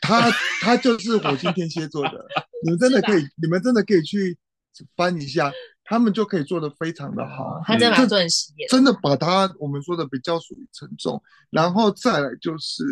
[0.00, 0.28] 他
[0.60, 2.26] 他就是火星天蝎座的，
[2.64, 4.36] 你们真的可以，你们真的可以去
[4.96, 5.52] 翻一下，
[5.84, 7.62] 他们就可以做得非常的好。
[7.64, 12.82] 他真的把做成实验，真的把他我们说的比较属于沉重，然后再来就是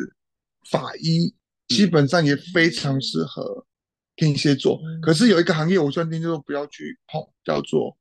[0.70, 1.34] 法医，
[1.66, 3.66] 基本上也非常适合
[4.14, 4.80] 天蝎座。
[5.02, 7.98] 可是有一个行业，我希望天蝎座不要去碰，叫做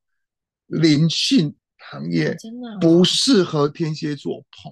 [0.68, 1.56] 灵性
[1.90, 2.38] 行业，
[2.80, 4.72] 不适合天蝎座碰。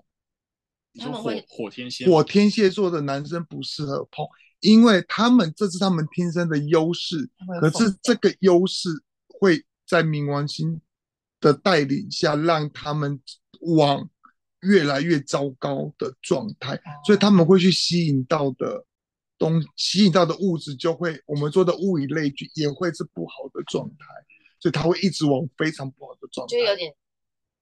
[0.97, 4.25] 他们会火天蝎，火天蝎座的男生不适合碰，
[4.59, 7.29] 因为他们这是他们天生的优势，
[7.61, 8.89] 可是这个优势
[9.27, 10.81] 会在冥王星
[11.39, 13.19] 的带领下，让他们
[13.61, 14.09] 往
[14.61, 18.85] 越来越糟糕的状态，所以他们会去吸引到的
[19.37, 24.05] 东，吸引到的物质就会，我们说的物以类聚，也会是不好的状态，
[24.59, 26.93] 所以他会一直往非常不好的状态，就有点。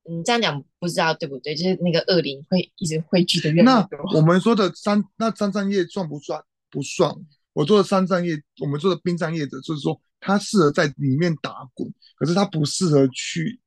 [0.09, 1.55] 你这样讲不知道对不对？
[1.55, 4.11] 就是那个恶灵会一直汇聚的越来越多。
[4.11, 6.43] 那我们说的三，那三藏业算不算？
[6.69, 7.13] 不算。
[7.53, 13.59] 我做的三藏业，我们做的冰上叶子，就是说它适合在里面打滚，可是它不适合去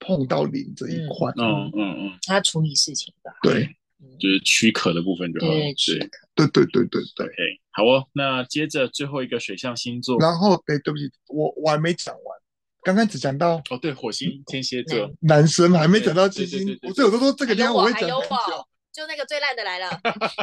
[0.00, 1.30] 碰到灵这一块。
[1.36, 3.32] 嗯嗯嗯，他处理事情的。
[3.42, 3.64] 对，
[4.18, 5.46] 就是躯壳的部分就好。
[5.46, 6.08] 对，躯壳。
[6.34, 7.26] 对对对对对。
[7.26, 7.34] OK，
[7.70, 8.08] 好哦。
[8.12, 12.39] 那接着最后一个水象星座，然后哎对不起，我我还没讲完。
[12.82, 18.66] 刚刚只讲到哦，对，火星天蝎座男生还没讲到金星，所以我都说这个地方我会讲很久。
[18.92, 19.88] 就那个最烂的来了，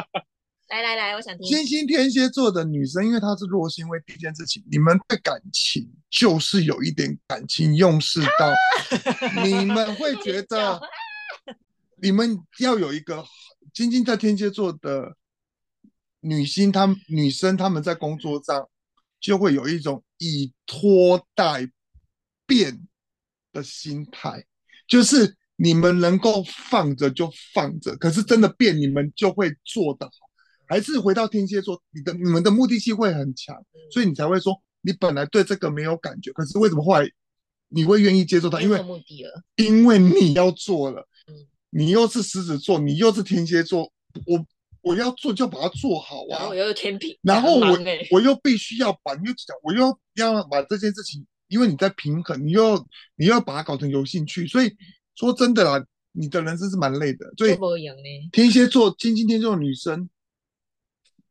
[0.70, 1.46] 来来来，我想听。
[1.46, 8.54] 金星天蝎座的女生，因为她是弱星位，第一件事情，你们的感情就是有一点感情用事到，
[9.44, 10.80] 你们会觉得
[12.00, 13.24] 你们要有一个
[13.74, 15.14] 金星在天蝎座的
[16.20, 18.66] 女星，她女生她们在工作上
[19.20, 21.68] 就会有一种以拖代。
[22.48, 22.88] 变
[23.52, 24.44] 的心态，
[24.88, 30.12] 就是你们能够放着就放着，可是真的变，你们就会做得好。
[30.66, 33.56] 还是回到天蝎座，你的你们的目的性会很强，
[33.92, 37.08] 所以你才会说，你本来对这个没有感觉，可是为什么后来
[37.68, 38.60] 你会愿意接受它？
[38.60, 41.34] 因为目的了，因为你要做了，嗯
[41.70, 43.92] 你又是狮子座，你又是天蝎座，
[44.26, 44.46] 我
[44.80, 46.30] 我要做就把它做好啊。
[46.30, 47.78] 然后我又天秤，然后我
[48.10, 51.26] 我又必须要把，你又讲，我又要把这件事情。
[51.48, 52.76] 因为你在平衡，你又
[53.16, 54.74] 你又要把它搞成有兴趣，所以
[55.14, 57.32] 说真的啦，你的人生是蛮累的。
[57.36, 57.58] 所以
[58.30, 60.08] 天蝎座、金星天蝎座的女生，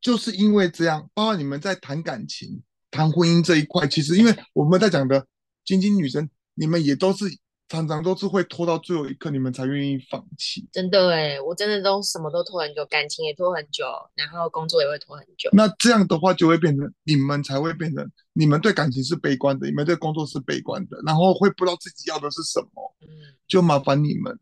[0.01, 2.61] 就是因为这样，包括你们在谈感情、
[2.91, 5.25] 谈婚姻这一块，其实因为我们在讲的
[5.63, 7.25] 金星女生，你们也都是。
[7.69, 10.65] 常常都是会拖到最后一刻，你们才愿意放弃。
[10.71, 15.49] 真的哎，我真的都什么都拖很久，感情也拖很久，然后工作也会拖很久。
[15.51, 22.95] 那这样的话，就会变成你们才会变成，你们对感情是悲观的，你们对工作是悲观的，然后会不知道自己要的是什么。
[23.01, 23.07] 嗯，
[23.47, 24.39] 就麻烦你们，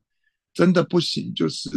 [0.53, 1.69] 真的不行，就是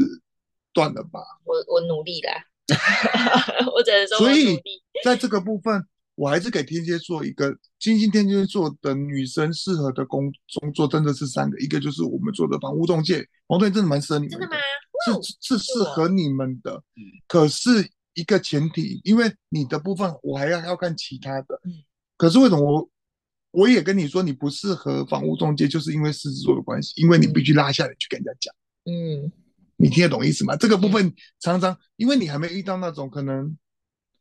[0.74, 1.20] 断了吧。
[1.44, 2.30] 我我努力了，
[3.74, 4.60] 我只能说，所以
[5.02, 5.86] 在这个部分。
[6.18, 15.22] 我还是给天蝎座一个金星天蝎座的女生适合的工工作真的是三个，一个就是我们做的房屋中介，房东真的蛮适合你们的，真的吗？
[15.40, 16.82] 是是适合你们的，
[17.28, 21.60] 可是一个前提，因为你的部分我还要要看其他的，
[22.16, 22.90] 可是为什么我
[23.52, 28.52] 我也跟你说你不适合房屋中介，就是因为狮子座的关系，因为你必须拉下来去跟人家讲，
[28.86, 29.30] 嗯，
[29.76, 30.56] 你听得懂意思吗？
[30.56, 33.56] 这个部分常常因为你还没遇到那种可能。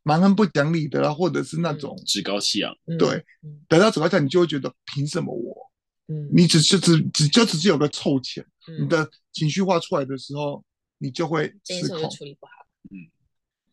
[0.08, 3.22] 蛮横不讲理的啦，或者是那种趾高气扬，对，
[3.68, 5.70] 等到趾高气扬，你就会觉得凭什么我？
[6.08, 8.46] 嗯，你只是只只就只是有个臭钱，
[8.80, 10.64] 你的情绪化出来的时候，
[10.98, 12.54] 你就会失控，处理不好。
[12.90, 12.96] 嗯，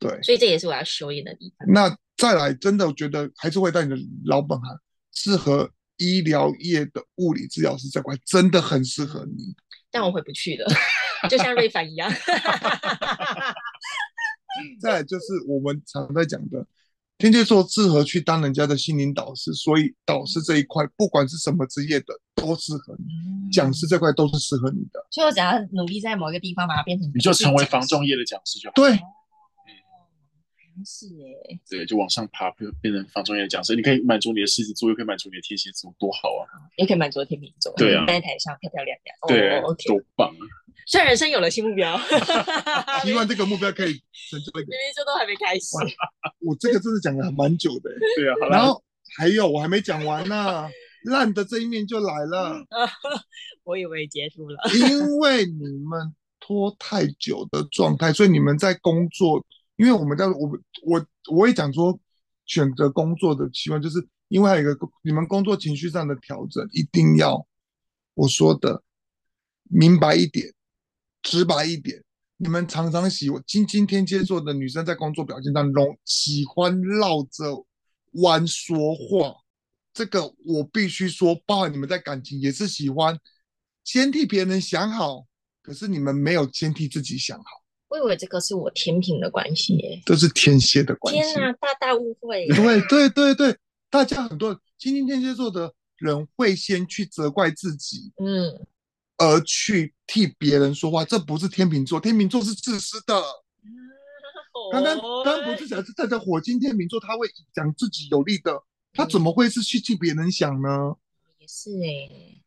[0.00, 1.68] 对，所以这也是我要修炼的地方。
[1.72, 4.76] 那再来，真的我觉得还是会在你的老本行，
[5.12, 9.54] 适合医疗业的物理治疗师这块，真的很适合你。
[9.92, 10.66] 但我回不去了，
[11.30, 12.10] 就像瑞凡一样。
[14.80, 16.66] 再来就是我们常在讲的，
[17.18, 23.50] 天蝎座适合去当人家的心灵导师，所以导师这一块，不管是什么职业的，都适合你。
[23.50, 25.04] 讲师这块都是适合你的。
[25.10, 28.74] 所以我只要努力在某一个地方把它变成，你就成为防重业的讲师就好。
[28.74, 28.98] 对。
[30.84, 36.42] 是哎，对，就往上爬，变变成房仲业的讲师，你可以满足你的狮子座，又可以满足你的天蝎座，多好啊！
[36.76, 40.42] 也可以满足天秤座，对啊，在台上漂漂亮亮，对，多棒啊！
[40.86, 41.98] 虽然人生有了新目标
[43.04, 43.94] 希望这个目标可以
[44.30, 44.70] 成就一个。
[44.70, 45.76] 明明就都还没开始，
[46.40, 48.34] 我这个真的讲了蛮久的，对啊。
[48.50, 48.82] 然后
[49.16, 50.68] 还有我还没讲完呢，
[51.04, 52.64] 烂的这一面就来了。
[53.64, 59.44] 我以为结束了，因为你们拖太久的状态，所以你们在工作。
[59.76, 61.98] 因为我们在我我我也讲说，
[62.46, 67.44] 选择工作的期望，就是因为还有一个你们工作情绪上的调整，一定要
[68.14, 68.84] 我说的
[69.68, 70.53] 明白一点，
[71.24, 72.00] 直白一点，
[72.36, 77.66] 你们常常喜欢金金天蝎座的女生在工作表现当中喜欢绕着
[78.22, 79.34] 弯说话，
[79.92, 83.18] 这个我必须说，包含你们在感情也是喜欢
[83.82, 85.24] 先替别人想好，
[85.62, 87.44] 可是你们没有先替自己想好。
[87.88, 91.20] 我以为这个是我天平的关系耶，这是天蝎的关系。
[91.22, 92.46] 天啊，大大误会。
[92.48, 93.56] 对对对对，
[93.88, 98.66] 大家很多金金天蝎座的人会先去责怪自己，嗯。
[99.24, 103.14] 而去替别人说话，这不是天秤座，天秤座是自私的。
[104.72, 108.62] 刚刚刚刚不是讲是带着火星天秤座，他会讲自己有利的，
[108.92, 110.68] 他怎么会是去替别人想呢？
[111.38, 112.42] 也是哎、欸，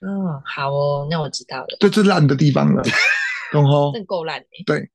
[0.00, 1.76] 嗯，好哦，那我知道了。
[1.78, 2.82] 这是烂的地方了，
[3.52, 3.92] 懂吼？
[3.92, 4.48] 真够烂的。
[4.66, 4.90] 对，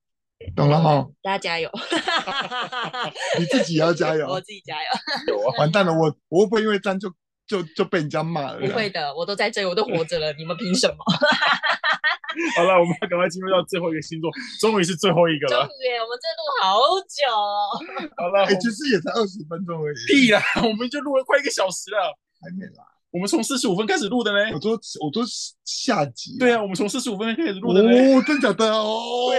[0.55, 1.07] 懂了哈。
[1.21, 1.71] 大家加油。
[3.39, 4.27] 你自己也要加油。
[4.27, 4.89] 我自己加油。
[5.27, 7.11] 有啊，完蛋了，我我会不会因为这样就？
[7.51, 8.59] 就就被人家骂了。
[8.61, 11.03] 不会的，我都在这里，我都活着了，你们凭什么？
[12.55, 14.31] 好了，我们要赶快进入到最后一个星座，
[14.61, 15.67] 终于是最后一个了。
[15.67, 17.75] 终于，我们这录好久哦。
[18.15, 19.97] 好了，欸，其实也才二十分钟而已。
[20.07, 22.87] 屁啦，我们就录了快一个小时了，还没啦。
[23.11, 24.39] 我们从四十五分开始录的呢。
[24.53, 24.69] 我都
[25.03, 25.19] 我都
[25.65, 26.37] 下集。
[26.39, 27.89] 对啊，我们从四十五分开始录的呢。
[27.91, 29.33] 哦，真假的哦。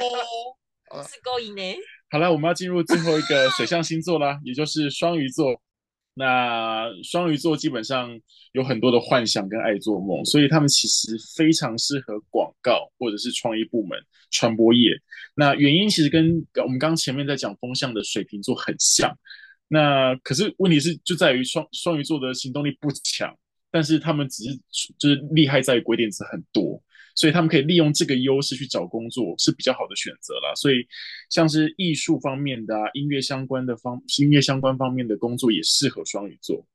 [1.08, 1.62] 是勾引呢。
[2.10, 5.58] 好了，我们要进入最后一个水象星座啦，也就是双鱼座。
[6.14, 8.20] 那双鱼座基本上
[8.52, 13.98] 有很多的幻想跟爱做梦，所以他们其实非常适合广告或者是创意部门、
[14.30, 14.90] 传播业。
[15.34, 19.16] 那原因其实跟我们刚前面在讲风向的水瓶座很像。
[19.68, 23.34] 那可是问题是就在于双双鱼座的行动力不强，
[23.72, 24.56] 但是他们只是
[24.96, 26.80] 就是厉害在于鬼点子很多。
[27.14, 30.54] 所以他们可以利用这个优势去找工作是比较好的选择啦。
[30.54, 30.76] 所以
[31.28, 36.66] 像是艺术方面的啊，音乐相关的方，音乐相关方面的工作也适合双鱼座。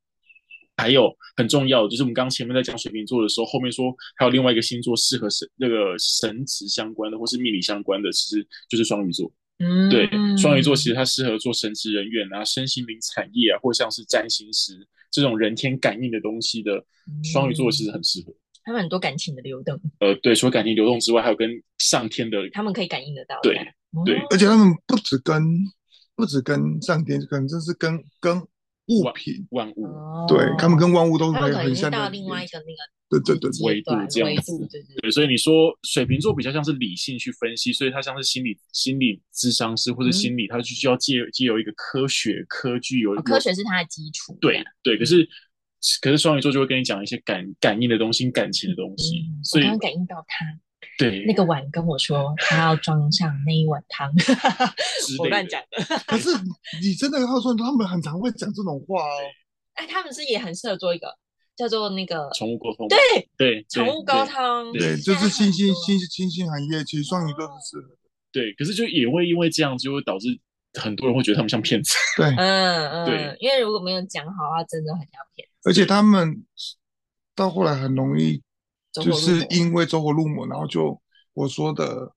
[0.76, 9.34] 还有很重要的就是我们刚刚前面在讲水瓶座的时候，后面说还有另外一个星座适合神那个神职相关的或是命理相关的，其实就是双鱼座。
[9.58, 14.88] 嗯，对，双鱼座其实它适合做神职人员啊、身心灵产业啊，或像是占星师
[15.18, 16.86] 这种人天感应的东西的，
[17.24, 18.32] 双鱼座其实很适合。
[18.64, 21.50] 他们很多感情的流动，呃，对，除了感情流动之外，还有跟
[21.80, 23.58] 上天的，他们可以感应得到，对
[24.06, 25.42] 对，而且他们不止跟
[26.16, 28.40] 不止跟上天，可能就是跟跟
[28.88, 29.48] 物品。
[29.52, 29.88] 万物，
[30.28, 45.28] 对他们跟万物都是很像到另外一个那个对对对维度这样子，对对对，所以你说水瓶座比较像是理性去分析，所以他像是心理心理智商师或者心理，他就需要借借由一个科学科具有科学是他的基础，对对，可是。
[46.02, 50.44] 可是双鱼座就会跟你讲一些感感应的东西、感情的东西，嗯、所以我刚刚感应到他，
[50.98, 54.12] 对那个碗跟我说他要装上那一碗汤，
[55.20, 55.84] 我乱讲的。
[56.08, 56.30] 可是
[56.82, 59.18] 你真的要说，他们很常会讲这种话哦。
[59.74, 61.08] 哎，他们是也很适合做一个
[61.56, 62.98] 叫做那个宠物沟通，对
[63.38, 67.98] 对，宠物沟通，对，就是新兴新新兴行业，其实双鱼座是适合的。
[68.32, 70.40] 对，可是就也会因为这样，就会导致。
[70.74, 75.68] 很多人会觉得他们像骗子， 对，嗯嗯，对，因为如果没有讲好话，真的很像骗子。
[75.68, 76.46] 而且他们
[77.34, 78.44] 到后来很容易，
[79.04, 81.00] 就是因为走火入魔，然后就
[81.34, 82.14] 我说的，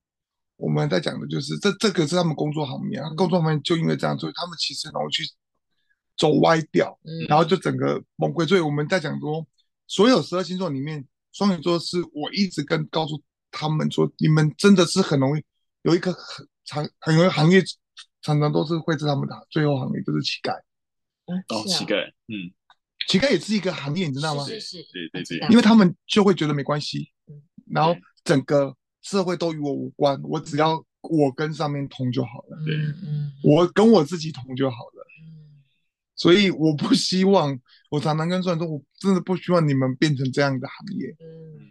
[0.56, 5.22] 我们在讲的就是这这个是他们工作行业啊，工作方面就因为这样，所以他们其实然后去
[6.16, 8.46] 走歪掉，然后就整个崩溃。
[8.46, 9.46] 所以我们在讲说，
[9.86, 13.20] 所有十二星座里面，双鱼座是我一直跟告诉
[13.50, 15.42] 他们说，你们真的是很容易
[15.82, 17.62] 有一个很常很容易行业。
[18.22, 20.52] 常常都是会是他们的最后行业，就是乞丐。
[21.24, 22.52] 哦，乞丐，嗯，
[23.10, 24.44] 乞丐也是一个行业，你知道吗？
[24.44, 27.10] 是是，对对对，因为他们就会觉得没关系，
[27.68, 32.76] 然后整个社会都与我无关，我只要我跟上面通就好了，对，
[33.42, 35.04] 我跟我自己通就好了，
[36.14, 37.58] 所以我不希望，
[37.90, 41.66] 我常常跟双鱼说，我真的不希望你们变成这样的行业，嗯。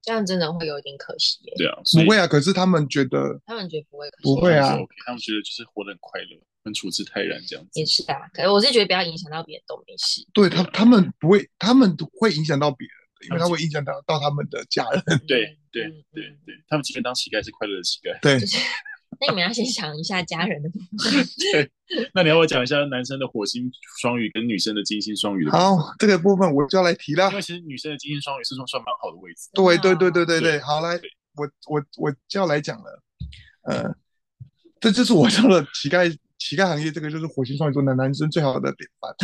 [0.00, 1.52] 这样真的会有一点可惜耶。
[1.58, 2.26] 对啊，不会啊。
[2.26, 4.74] 可是他们觉得，他们觉得不会可惜，不会啊。
[5.04, 7.70] 他们觉得就是活得很快乐，很处之泰然这样子。
[7.80, 10.26] 也是啊，可是我是觉得不要影响到别人都没事。
[10.32, 15.02] 对他，他们不会，他们会影响到别人的，因为他会影响到到他们的家人。
[15.26, 18.18] 对对对对，他们即便当乞丐是快乐的乞丐。
[18.20, 18.38] 对。
[19.20, 21.26] 那你们要先想一下家人的部分。
[21.50, 21.68] 对，
[22.14, 23.68] 那你要我讲一下男生的火星
[24.00, 25.50] 双鱼跟女生的金星双鱼的。
[25.50, 27.28] 好，这个部分我就要来提了。
[27.30, 29.48] 因为其实女生的金星双鱼是算算蛮好的位置。
[29.54, 30.94] 对对对对对对，好来，
[31.34, 33.02] 我我我就要来讲了。
[33.62, 33.92] 呃，
[34.78, 39.14] 这就是我说的乞丐乞丐行业，这个就是火星双鱼座的男生最好的典范。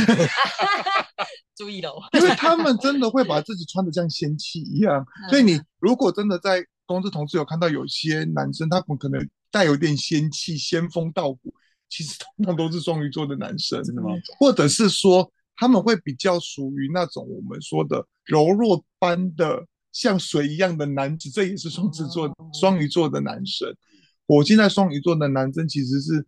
[1.56, 9.26] 注意喽，因为他们真的会把自己穿得像仙气一样， 所以你如果真的在公司同事有看到有些男生，他们可能。
[9.54, 11.54] 带有点仙气、仙风道骨，
[11.88, 14.08] 其实通常都是双鱼座的男生，真的吗？
[14.36, 23.72] 或者是说他们会比较属于那种我们说的柔弱般的像水一样的男子，这也是双子座、双鱼座的男生。
[24.26, 26.26] 火星在双鱼座的男生其实是，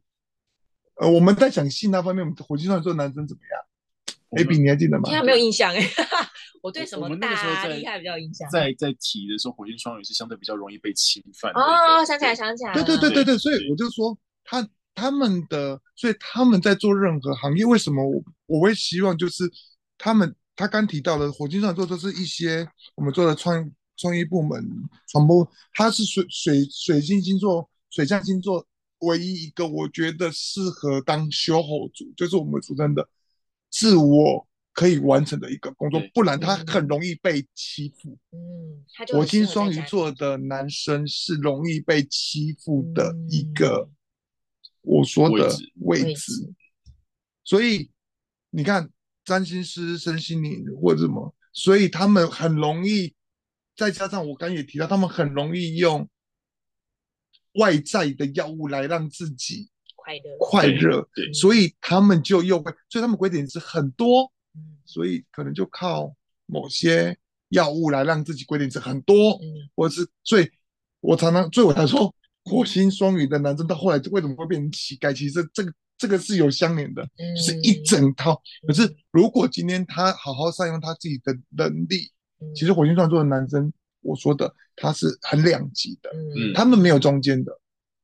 [0.97, 5.09] 呃，我们在讲性那方面，火星双鱼男生怎么样？AB，你还记得吗？
[5.09, 5.81] 现在没有印象哎，
[6.63, 8.49] 我对什么大在厉害比较有印象。
[8.51, 11.53] 在在提的时候，火星双鱼是相对比较容易被侵犯。
[11.53, 19.45] 哦，想起来，想起来，对对对对对，所以我就说他他们的，所以他们在做任何行业，为什么我我会希望就是
[19.99, 24.65] 他们他刚提到的火星双鱼座都是一些我们做的创创意部门
[25.09, 28.67] 传播，他是水水水星星座水象星座
[29.01, 33.09] 唯一一个我觉得适合当修后组，就是我们俗称的
[33.71, 38.19] 自我可以完成的一个工作，不然他很容易被欺负。
[38.33, 43.89] 嗯，火星双鱼座的男生是容易被欺负的一个，
[44.83, 45.45] 我说的
[45.81, 46.55] 位置，位置
[47.45, 47.91] 所以
[48.51, 48.91] 你看
[49.25, 53.15] 占星师、身心灵或者什么，所以他们很容易，
[53.77, 56.09] 再加上我刚也提到，他们很容易用
[57.59, 60.23] 外在的药物来让自己快乐。
[60.39, 64.31] 快乐，所以他们就又会，所以他们鬼点子很多，
[64.85, 66.15] 所以可能就靠
[66.47, 67.17] 某些
[67.51, 70.51] 药物来让自己鬼点子很多，嗯，或者是最，
[71.01, 75.13] 我常常，所以我才说火星双鱼的男生到后来为什么会变成乞丐？
[75.13, 78.41] 其实这个这个是有相连的，嗯是一整套。
[78.67, 82.55] 可是如果今天他好好善用他自己的能力，嗯。
[82.55, 83.73] 其实火星双鱼座的男生，
[84.07, 86.55] 我说的他是很两极的，嗯。
[86.55, 87.53] 他们没有中间的，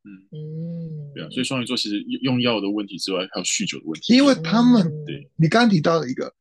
[0.04, 4.12] 嗯，对啊，所以双鱼座其实用药的问题之外，还有酗酒的问题。
[4.14, 5.30] 因为他们，对。
[5.36, 6.34] 你刚刚提到的一个，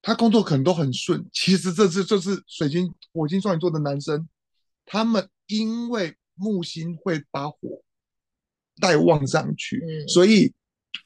[0.00, 4.26] 他工作可能都很顺，其实这是就是水晶火星双鱼座的男生，
[4.86, 7.82] 他们因为木星会把火
[8.80, 10.08] 带旺上去，嗯。
[10.08, 10.52] 所以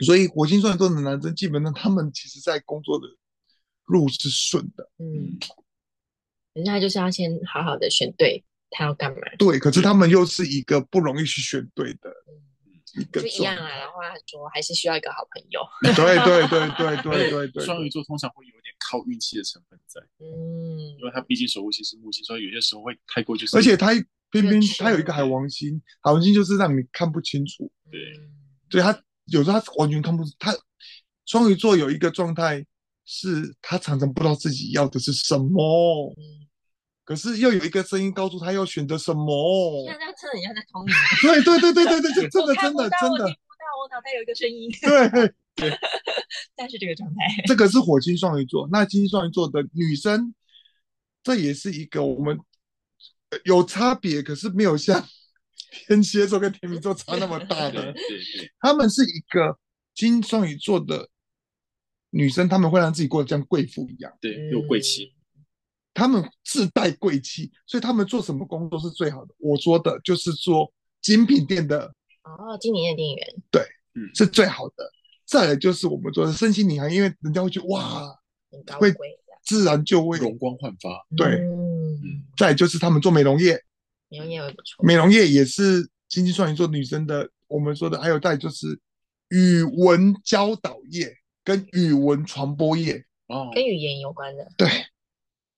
[0.04, 3.06] 所以火星双鱼座的男生基本上他们其实在工作的
[3.86, 5.36] 路是顺的，嗯，
[6.54, 12.10] 人家就是要先好好的选对他要干嘛，对，可是他们又是一个不容易去选对的
[12.96, 13.68] 一个就一样啊。
[13.68, 20.96] 然后他说还是需要一个好朋友， 对对对对对对对，双鱼座通常会有点靠运气的成分在，嗯。
[20.98, 23.92] 因为他毕竟守护星是木星，所以有些时候会太过就是，而且他
[24.30, 28.00] 偏偏他有一个海王星，海王星就是让你看不清楚，对
[28.70, 30.54] 对他有时候他完全看不他
[31.26, 32.64] 双鱼座有一个状态
[33.04, 36.43] 是他常常不知道自己要的是什么，嗯，
[37.04, 39.84] 可是又有一个声音告诉他要选择什么。
[39.86, 44.70] 现在真的很像在通灵， 对对对对对对，这真的真的真的我听不到，我脑袋有一个声音，
[45.54, 45.70] 对，
[46.56, 48.68] 但是这个状态，这个是火星双鱼座。
[48.72, 50.34] 那金星双鱼座的女生，
[51.22, 52.38] 这也是一个我们
[53.30, 55.06] 呃有差别，可是没有像
[55.70, 57.92] 天蝎座跟天秤座差那么大的。
[57.92, 59.58] 对对对，他们是一个
[59.94, 61.08] 金双鱼座的
[62.10, 65.13] 女生，他们会让自己过得像贵妇一样，对有贵气，
[65.94, 69.32] 他们自带贵气，所以他们做什么工作是最好的？
[69.38, 70.70] 我说的就是做
[71.00, 71.86] 精品店的
[72.24, 73.26] 哦，精品店店员。
[73.50, 73.62] 对，
[74.14, 74.90] 是最好的。
[75.24, 78.14] 再来就是我们做的身心灵行，因为人家会觉得哇，
[78.50, 78.92] 很高贵，
[79.44, 80.18] 自然就会。
[80.18, 81.38] 容光焕发，对。
[81.38, 83.58] 嗯，再来就是他们做美容业，
[84.10, 88.00] 美容业也不错，美容业也是金星双鱼座女生的，我们说的。
[88.00, 88.78] 还有再来就是
[89.28, 94.68] 语文教导业跟语文传播业，哦，跟语言有关的，对，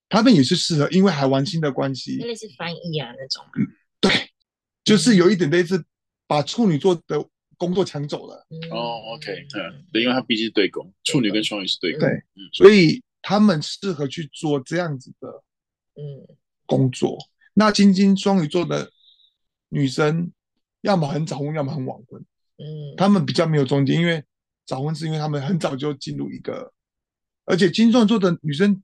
[0.08, 3.66] 他们也是适合，因为海王星的关系，类似翻译啊那种，嗯
[4.00, 4.10] 对，
[4.84, 5.84] 就是有一点类似
[6.26, 7.24] 把处女座的
[7.56, 8.70] 工作抢走了，嗯。
[8.70, 15.28] 哦，OK，嗯，对，因为他毕竟是对宫，处女跟双鱼是对宫，对嗯，所以他们适合去做这样子的
[15.94, 16.36] 嗯。
[16.66, 17.16] 工作。
[17.54, 18.90] 那金金双鱼座的
[19.68, 20.32] 女生，
[20.80, 22.20] 要么很早婚，要么很晚婚，
[22.58, 24.22] 嗯，他们比较没有中间，因为
[24.66, 26.72] 早婚是因为他们很早就进入一个，
[27.44, 28.82] 而且金双鱼座的女生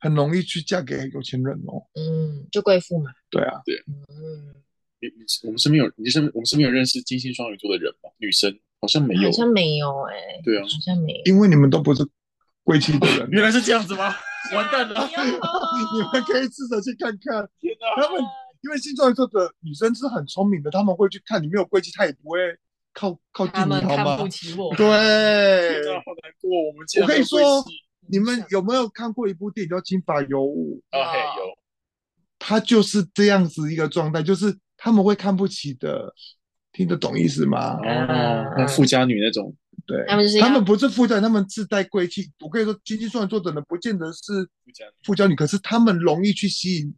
[0.00, 1.86] 很容易去嫁给有钱人哦。
[1.94, 4.54] 嗯，就贵妇嘛，对啊，嗯，
[5.00, 8.10] 你你我们身边有，你身我们身边有认识金星双鱼座的人吗？
[8.18, 12.06] 女生好像没有好，像没有哎，对啊好，像没有，因为你们都不是
[12.64, 14.14] 贵气的人，原来是这样子吗？
[14.54, 17.46] 完蛋了，你们可以试着去看看。
[17.60, 18.02] 天哪！
[18.02, 18.22] 他们
[18.62, 22.38] 因为星座座的女生是很聪明的，他们会去看你没有贵气，他也不会
[22.94, 24.28] 靠靠近他你，好吗看不？
[24.28, 27.62] 起我，对好难过，我们我跟你说
[28.10, 30.82] 你们有没有看过一部电影叫《金发尤物》？
[30.98, 31.56] 啊，嘿，有，
[32.38, 36.12] 他就是这样子一个状态，就是他们会看不起的，
[36.72, 37.76] 听得懂意思吗？
[37.76, 39.54] 哦，那富家女那种，
[39.86, 42.28] 对，他们就是他们不是富家，他们自带贵气。
[42.40, 46.92] 我跟你说，经济双鱼座的人不见得是富家女，富家女，可是他们容易去吸引，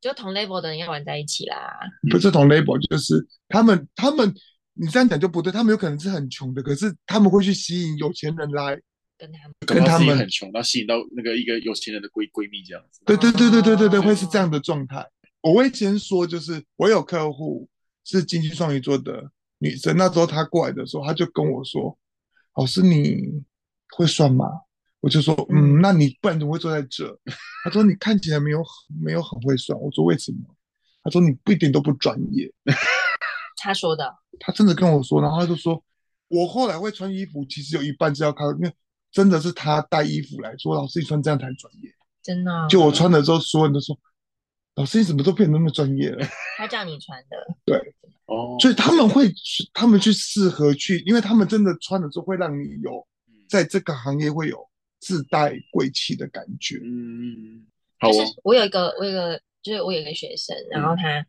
[0.00, 1.78] 就同 level 的人要玩在一起啦，
[2.10, 4.34] 不是同 label，就是他们他们，
[4.72, 8.80] 你这样讲就不对，他们有可能是很穷的，可是他们会去吸引有钱人来。
[9.18, 13.00] 跟他们，跟他们很穷，然后吸引到那个一个有钱人的闺闺蜜这样子。
[13.04, 15.04] 对对对对对对对，哦会是这样的状态。
[15.40, 17.68] 我会先说，就是我有客户
[18.04, 19.96] 是金星双鱼座的女生。
[19.96, 21.96] 那时候她过来的时候，她就跟我说
[22.56, 23.42] ：“老师，你
[23.96, 24.46] 会算吗？”
[25.00, 27.06] 我就说：“嗯，那你不然怎么会坐在这？”
[27.64, 28.64] 她说：“你看起来没有
[29.00, 30.38] 没有很会算。”我说：“为什么？”
[31.04, 32.52] 她说：“你不一点都不专业。
[33.56, 35.82] ”她说的，她真的跟我说，然后她就说
[36.26, 38.72] ：“我后来会穿衣服，其实有一半是要靠，因为
[39.10, 41.90] 真的是他带衣服来说，老师你穿这样才专业。”
[42.22, 43.98] 真的、哦，就我穿了之后，所有人都说
[44.76, 46.26] ：“老师，你怎么都变得那么专业了？”
[46.58, 47.78] 他叫你穿的，对，
[48.26, 53.06] 哦，所以他们会去，他们去适合去，因为他们真的穿了之后会让你有
[53.48, 54.68] 在这个行业会有
[55.00, 56.78] 自带贵气的感觉。
[56.84, 57.66] 嗯，
[57.98, 61.26] 好、哦，就是我有一个，我有一个，就是我有一个学生，然后他，嗯、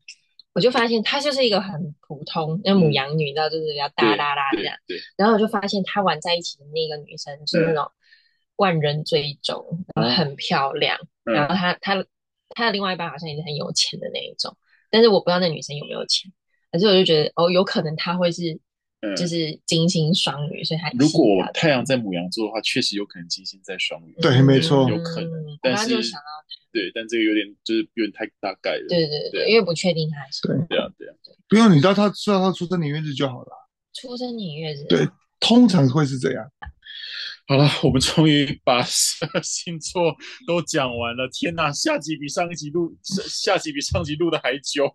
[0.60, 4.76] 我就发现她就是一个很普通，那母羊女，你知道，就是比较大啦啦这样。
[4.88, 7.90] 对，然后我就发现她玩在一起的那个女生是那种。
[8.60, 12.06] 万人追踪，然后很漂亮，嗯、然后她她
[12.50, 14.54] 她的另外一半好像也是很有钱的那一种，
[14.92, 16.30] 但是我不知道那女生有没有钱，
[16.70, 18.60] 可是我就觉得哦，有可能她会是，
[19.16, 25.32] 就是金星双鱼，所以她如果太阳在母羊座的话，确实有可能金星在双鱼，对，没错，有可能，
[25.62, 26.26] 但是就想到
[26.72, 30.56] 对，但这个有点就是有点太大概了，对对对，因为不确定他是，对。
[30.68, 31.14] 对啊对啊，
[31.48, 33.50] 不用你知道他知道他出生年月日就好了，
[33.94, 35.08] 出生年月日，对，
[35.40, 36.46] 通常会是这样。
[37.48, 41.28] 好了，我们终于把星座都讲完了。
[41.34, 44.86] 天哪，下集比上一集录，下集比上集录的还久，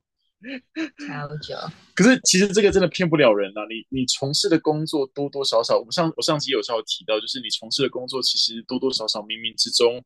[1.07, 1.55] 超久。
[1.95, 3.63] 可是其实这个真的骗不了人啊！
[3.69, 10.05] 你你从事的工作多多少少，我上我上集有稍微提到，就是你从事的工作其实多多少少冥冥之中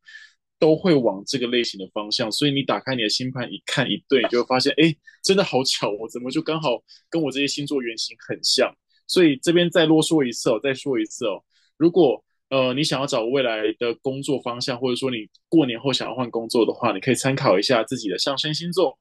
[0.59, 2.31] 都会往这个类型的方向。
[2.31, 8.73] 所以你打开你的星盘一看一对，你就会发现，哎，真的好巧，我怎么就刚好跟我这些星座原型很像？
[9.07, 11.43] 所以这边再啰嗦一次哦，再说一次哦，
[11.77, 12.25] 如果。
[12.51, 18.99] 呃，你想要找未来的工作方向，或者说你过年后想要换工作的话，你可以参考一下自己的上升星座、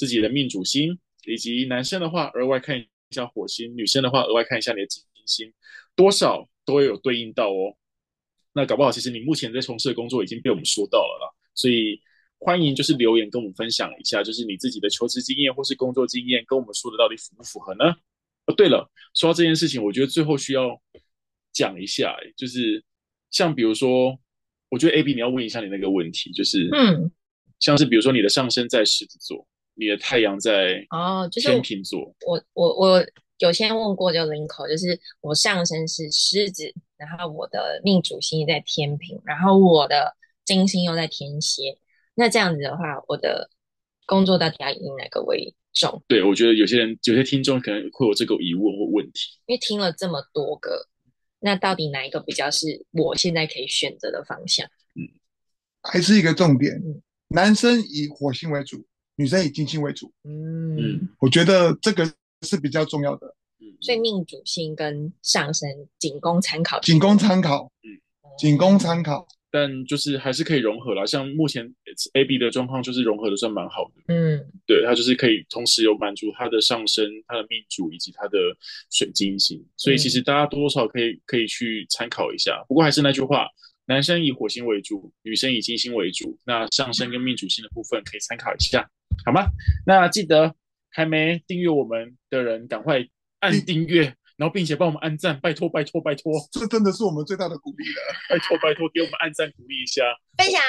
[0.00, 5.52] 自己的命主星，以及男生的话额外看一下火星，女生的话额外看一下你的金星，
[5.94, 7.76] 多少都会有对应到哦。
[8.54, 12.00] 那搞不好其实你目前在从事的工作已经被我们说到了啦，所以
[12.38, 17.84] 欢迎就是留言跟我们分享一下，就是你自己的求职经验或是工作经验跟我们说的到底符不符合呢？
[18.46, 20.80] 哦，对了，说到这件事情，我觉得最后需要
[21.52, 22.82] 讲一下，就是。
[23.32, 24.18] 像比如说，
[24.70, 27.08] 我觉得 AB 你要问一下你那个问题，就是，嗯，
[27.60, 29.46] 像是比如说你的上升在狮子座，
[29.80, 32.14] 你的太阳在哦，就是天秤座。
[32.26, 33.06] 我我我
[33.38, 40.14] 有先问过就 Linko，就是我上身是狮子，然后我的命主星在天平，然后我的
[40.44, 41.78] 金星又在天蝎。
[42.14, 43.48] 那这样子的话，我的
[44.04, 46.02] 工作到底要以哪个为重？
[46.06, 50.86] 对，我觉得有些人有些听众可能会有这个疑问或问题，因为听了这么多个。
[51.42, 54.66] 那到底哪一个比较是我现在可以选择的方向？
[54.94, 55.08] 嗯，
[55.80, 56.74] 还是一个重点。
[56.74, 58.84] 嗯，男生以火星为主，
[59.20, 60.10] 女生以金星为主。
[60.24, 62.10] 嗯，我觉得这个
[62.40, 63.26] 是比较重要的。
[63.60, 65.68] 嗯，所以命主星跟上升
[65.98, 67.70] 仅供参考，仅供参考。
[67.82, 68.00] 嗯，
[68.38, 69.28] 仅供参考。
[69.52, 71.66] 但就是还是可以融合啦，像目前
[72.14, 74.14] A B 的状况就是融合的算蛮好的。
[74.14, 78.38] 嗯，对，它就是可以同时有满足它的上升、它的命主以及它的
[78.90, 82.64] 水晶星，所以其实大家多多少少可以可以去参考一下。
[82.68, 83.48] 不过还是那句话，
[83.90, 88.88] 男生以火星为主，女生以金星为主，那上升跟命主星的部分可以参考一下，
[89.26, 89.46] 好吗？
[89.84, 90.54] 那记得
[90.90, 93.04] 还没订阅我们的人，赶快
[93.40, 94.14] 按订阅。
[94.36, 98.00] 然后，并且帮我们按赞，拜托，拜托，拜托，这真的是我们最大的鼓励了。
[98.30, 100.02] 拜托，拜托，给我们按赞鼓励一下，
[100.38, 100.60] 分享，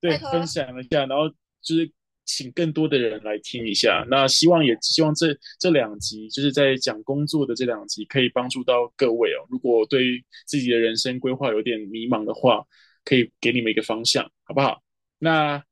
[0.00, 1.30] 对，分享一下，然后
[1.62, 1.90] 就是
[2.24, 4.04] 请更多的人来听一下。
[4.10, 9.46] 那希望也希望这这两集就是在讲工作的这两集，可以帮助到各位哦。
[9.48, 12.64] 如果对于自己的人生规划有点迷茫的话，
[13.04, 14.82] 可以给你们一个方向，好不好？
[15.18, 15.62] 那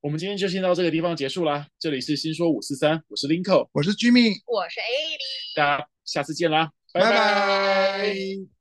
[0.00, 1.66] 我们今天就先到这个地方结束啦。
[1.78, 5.22] 这里是新说五四三，我是 Linko，我是 Jimmy，我是 AB，
[5.56, 6.70] 大家下次见啦。
[6.92, 8.57] 拜拜。